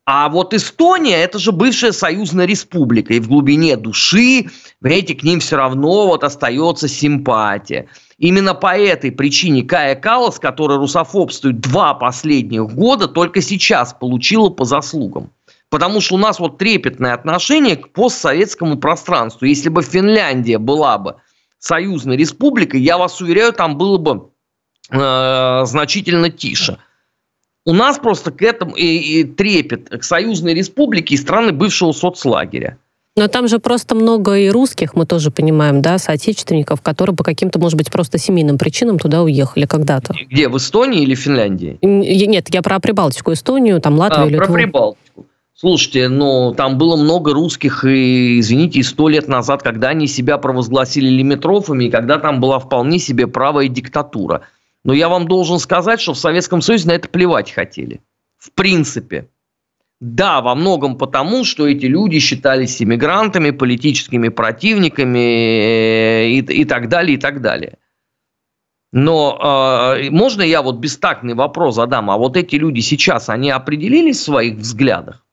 А 0.06 0.28
вот 0.28 0.54
Эстония, 0.54 1.16
это 1.16 1.40
же 1.40 1.50
бывшая 1.50 1.90
союзная 1.90 2.46
республика, 2.46 3.12
и 3.12 3.18
в 3.18 3.28
глубине 3.28 3.76
души, 3.76 4.46
понимаете, 4.80 5.16
к 5.16 5.24
ним 5.24 5.40
все 5.40 5.56
равно 5.56 6.06
вот 6.06 6.22
остается 6.22 6.86
симпатия. 6.86 7.88
Именно 8.16 8.54
по 8.54 8.78
этой 8.78 9.10
причине 9.10 9.64
Кая 9.64 9.96
Калас, 9.96 10.38
которая 10.38 10.78
русофобствует 10.78 11.58
два 11.58 11.92
последних 11.94 12.72
года, 12.72 13.08
только 13.08 13.42
сейчас 13.42 13.92
получила 13.92 14.48
по 14.48 14.64
заслугам. 14.64 15.32
Потому 15.70 16.00
что 16.00 16.14
у 16.14 16.18
нас 16.18 16.38
вот 16.38 16.56
трепетное 16.56 17.12
отношение 17.12 17.74
к 17.74 17.92
постсоветскому 17.92 18.78
пространству. 18.78 19.44
Если 19.44 19.68
бы 19.68 19.82
Финляндия 19.82 20.58
была 20.58 20.98
бы 20.98 21.16
союзной 21.58 22.16
республикой, 22.16 22.80
я 22.80 22.96
вас 22.96 23.20
уверяю, 23.20 23.52
там 23.52 23.76
было 23.76 23.98
бы 23.98 24.30
э, 24.88 25.62
значительно 25.64 26.30
тише. 26.30 26.78
У 27.66 27.72
нас 27.72 27.98
просто 27.98 28.30
к 28.30 28.42
этому 28.42 28.76
и, 28.76 28.84
и 29.20 29.24
трепет 29.24 29.88
к 29.90 30.04
союзной 30.04 30.54
республике 30.54 31.14
и 31.14 31.18
страны 31.18 31.52
бывшего 31.52 31.92
соцлагеря. 31.92 32.78
Но 33.16 33.28
там 33.28 33.48
же 33.48 33.58
просто 33.58 33.94
много 33.94 34.36
и 34.36 34.50
русских, 34.50 34.94
мы 34.94 35.06
тоже 35.06 35.30
понимаем, 35.30 35.80
да, 35.80 35.98
соотечественников, 35.98 36.82
которые 36.82 37.16
по 37.16 37.24
каким-то, 37.24 37.58
может 37.58 37.76
быть, 37.78 37.90
просто 37.90 38.18
семейным 38.18 38.58
причинам 38.58 38.98
туда 38.98 39.22
уехали 39.22 39.64
когда-то. 39.64 40.14
Где, 40.30 40.48
в 40.48 40.56
Эстонии 40.58 41.02
или 41.02 41.14
в 41.14 41.18
Финляндии? 41.18 41.78
Нет, 41.82 42.54
я 42.54 42.62
про 42.62 42.78
Прибалтику, 42.78 43.32
Эстонию, 43.32 43.80
там 43.80 43.98
Латвию, 43.98 44.26
а, 44.26 44.28
Литву. 44.28 44.46
Про 44.46 44.52
Прибалтику. 44.52 45.26
Слушайте, 45.54 46.10
ну, 46.10 46.52
там 46.54 46.76
было 46.76 46.96
много 46.96 47.32
русских, 47.32 47.86
и, 47.86 48.38
извините, 48.40 48.80
и 48.80 48.82
сто 48.82 49.08
лет 49.08 49.26
назад, 49.26 49.62
когда 49.62 49.88
они 49.88 50.06
себя 50.06 50.36
провозгласили 50.36 51.08
лимитрофами, 51.08 51.84
и 51.84 51.90
когда 51.90 52.18
там 52.18 52.40
была 52.40 52.58
вполне 52.58 52.98
себе 52.98 53.26
правая 53.26 53.68
диктатура. 53.68 54.42
Но 54.86 54.94
я 54.94 55.08
вам 55.08 55.26
должен 55.26 55.58
сказать, 55.58 56.00
что 56.00 56.14
в 56.14 56.18
Советском 56.18 56.62
Союзе 56.62 56.86
на 56.86 56.92
это 56.92 57.08
плевать 57.08 57.50
хотели. 57.50 58.00
В 58.38 58.52
принципе. 58.52 59.28
Да, 60.00 60.40
во 60.40 60.54
многом 60.54 60.96
потому, 60.96 61.44
что 61.44 61.66
эти 61.66 61.86
люди 61.86 62.20
считались 62.20 62.80
иммигрантами, 62.80 63.50
политическими 63.50 64.28
противниками 64.28 65.18
э, 65.18 66.28
и, 66.28 66.38
и 66.38 66.64
так 66.64 66.88
далее, 66.88 67.16
и 67.16 67.20
так 67.20 67.40
далее. 67.40 67.78
Но 68.92 69.94
э, 69.96 70.10
можно 70.10 70.42
я 70.42 70.62
вот 70.62 70.76
бестактный 70.76 71.34
вопрос 71.34 71.74
задам? 71.74 72.08
А 72.08 72.16
вот 72.16 72.36
эти 72.36 72.54
люди 72.54 72.78
сейчас, 72.78 73.28
они 73.28 73.50
определились 73.50 74.20
в 74.20 74.24
своих 74.24 74.54
взглядах? 74.54 75.24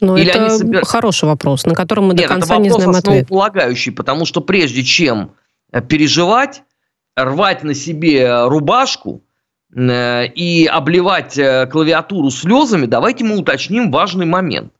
Ну, 0.00 0.16
Или 0.16 0.30
это 0.30 0.46
они 0.46 0.56
собир... 0.56 0.84
хороший 0.84 1.24
вопрос, 1.24 1.66
на 1.66 1.74
который 1.74 2.04
мы 2.04 2.14
до 2.14 2.22
Нет, 2.22 2.28
конца 2.28 2.58
не 2.58 2.70
знаем 2.70 2.90
ответ. 2.90 3.24
это 3.24 3.34
вопрос 3.34 3.78
потому 3.96 4.24
что 4.24 4.40
прежде 4.40 4.84
чем 4.84 5.32
э, 5.72 5.82
переживать, 5.82 6.62
рвать 7.16 7.64
на 7.64 7.74
себе 7.74 8.46
рубашку, 8.46 9.22
Э, 9.74 10.26
и 10.26 10.66
обливать 10.66 11.36
э, 11.36 11.66
клавиатуру 11.66 12.30
слезами, 12.30 12.86
давайте 12.86 13.24
мы 13.24 13.36
уточним 13.36 13.90
важный 13.90 14.26
момент. 14.26 14.72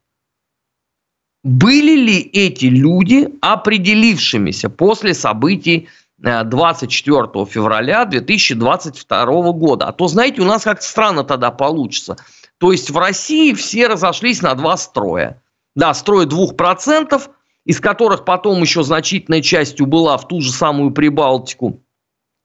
Были 1.43 1.97
ли 1.97 2.21
эти 2.21 2.67
люди 2.67 3.29
определившимися 3.41 4.71
после 4.71 5.15
событий 5.15 5.89
24 6.19 7.19
э, 7.19 7.47
февраля 7.47 8.05
2022 8.05 9.53
года? 9.53 9.87
А 9.87 9.93
то, 9.93 10.09
знаете, 10.09 10.41
у 10.41 10.45
нас 10.45 10.65
как 10.65 10.83
странно 10.83 11.25
тогда 11.25 11.51
получится. 11.51 12.17
То 12.59 12.73
есть 12.73 12.91
в 12.91 12.97
России 12.97 13.53
все 13.53 13.89
разошлись 13.89 14.41
на 14.41 14.55
два 14.55 14.77
строя. 14.77 15.43
Да, 15.75 15.93
строй 15.93 16.27
2%, 16.27 17.23
из 17.67 17.81
которых 17.81 18.25
потом 18.25 18.63
еще 18.63 18.83
значительная 18.83 19.43
часть 19.43 19.81
убыла 19.81 20.17
в 20.17 20.27
ту 20.27 20.41
же 20.41 20.53
самую 20.53 20.93
Прибалтику– 20.93 21.81
Э, 21.86 21.86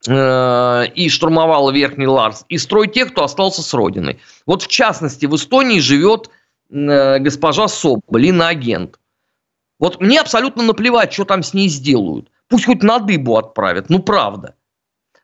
и 0.07 1.09
штурмовала 1.09 1.71
Верхний 1.71 2.07
Ларс, 2.07 2.45
и 2.49 2.57
строить 2.57 2.93
тех, 2.93 3.11
кто 3.11 3.23
остался 3.23 3.61
с 3.61 3.73
родиной. 3.73 4.19
Вот 4.47 4.63
в 4.63 4.67
частности, 4.67 5.27
в 5.27 5.35
Эстонии 5.35 5.79
живет 5.79 6.31
э, 6.71 7.19
госпожа 7.19 7.67
Соболь, 7.67 8.25
иноагент. 8.25 8.97
Вот 9.79 10.01
мне 10.01 10.19
абсолютно 10.19 10.63
наплевать, 10.63 11.13
что 11.13 11.25
там 11.25 11.43
с 11.43 11.53
ней 11.53 11.67
сделают. 11.67 12.29
Пусть 12.47 12.65
хоть 12.65 12.83
на 12.83 12.99
дыбу 12.99 13.37
отправят, 13.37 13.89
ну 13.89 13.99
правда. 13.99 14.55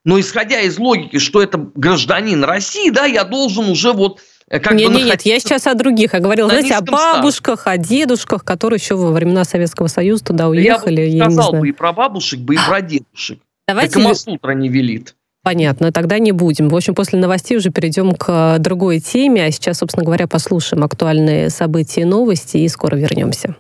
Но 0.04 0.20
исходя 0.20 0.62
из 0.62 0.78
логики, 0.78 1.18
что 1.18 1.42
это 1.42 1.70
гражданин 1.76 2.44
России, 2.44 2.90
да, 2.90 3.06
я 3.06 3.24
должен 3.24 3.70
уже 3.70 3.94
вот 3.94 4.22
э, 4.48 4.60
как 4.60 4.74
нет, 4.74 4.90
бы 4.90 4.96
нет, 4.96 5.06
нет, 5.06 5.22
я 5.24 5.40
сейчас 5.40 5.68
о 5.68 5.74
других. 5.74 6.14
Я 6.14 6.20
говорила, 6.20 6.50
знаете, 6.50 6.76
о 6.76 6.82
бабушках, 6.82 7.62
старте. 7.62 7.82
о 7.82 7.84
дедушках, 7.84 8.46
которые 8.46 8.78
еще 8.78 8.96
во 8.96 9.12
времена 9.12 9.44
Советского 9.44 9.88
Союза 9.88 10.24
туда 10.24 10.48
уехали. 10.48 11.02
Я 11.02 11.26
бы 11.26 11.32
сказал 11.32 11.54
я 11.56 11.60
бы 11.60 11.70
и 11.70 11.72
про 11.72 11.94
бабушек, 11.94 12.40
бы 12.40 12.56
и 12.56 12.58
про 12.58 12.82
дедушек. 12.82 13.40
Давайте... 13.68 13.94
Так 13.96 14.04
Камасутра 14.04 14.52
не 14.54 14.70
велит. 14.70 15.16
Понятно, 15.44 15.92
тогда 15.92 16.20
не 16.20 16.32
будем. 16.32 16.68
В 16.68 16.76
общем, 16.76 16.94
после 16.94 17.20
новостей 17.20 17.58
уже 17.58 17.70
перейдем 17.70 18.14
к 18.14 18.58
другой 18.60 19.00
теме. 19.00 19.46
А 19.46 19.52
сейчас, 19.52 19.78
собственно 19.78 20.04
говоря, 20.04 20.28
послушаем 20.28 20.84
актуальные 20.84 21.50
события 21.50 22.02
и 22.02 22.06
новости 22.06 22.58
и 22.58 22.68
скоро 22.68 22.96
вернемся. 22.96 23.56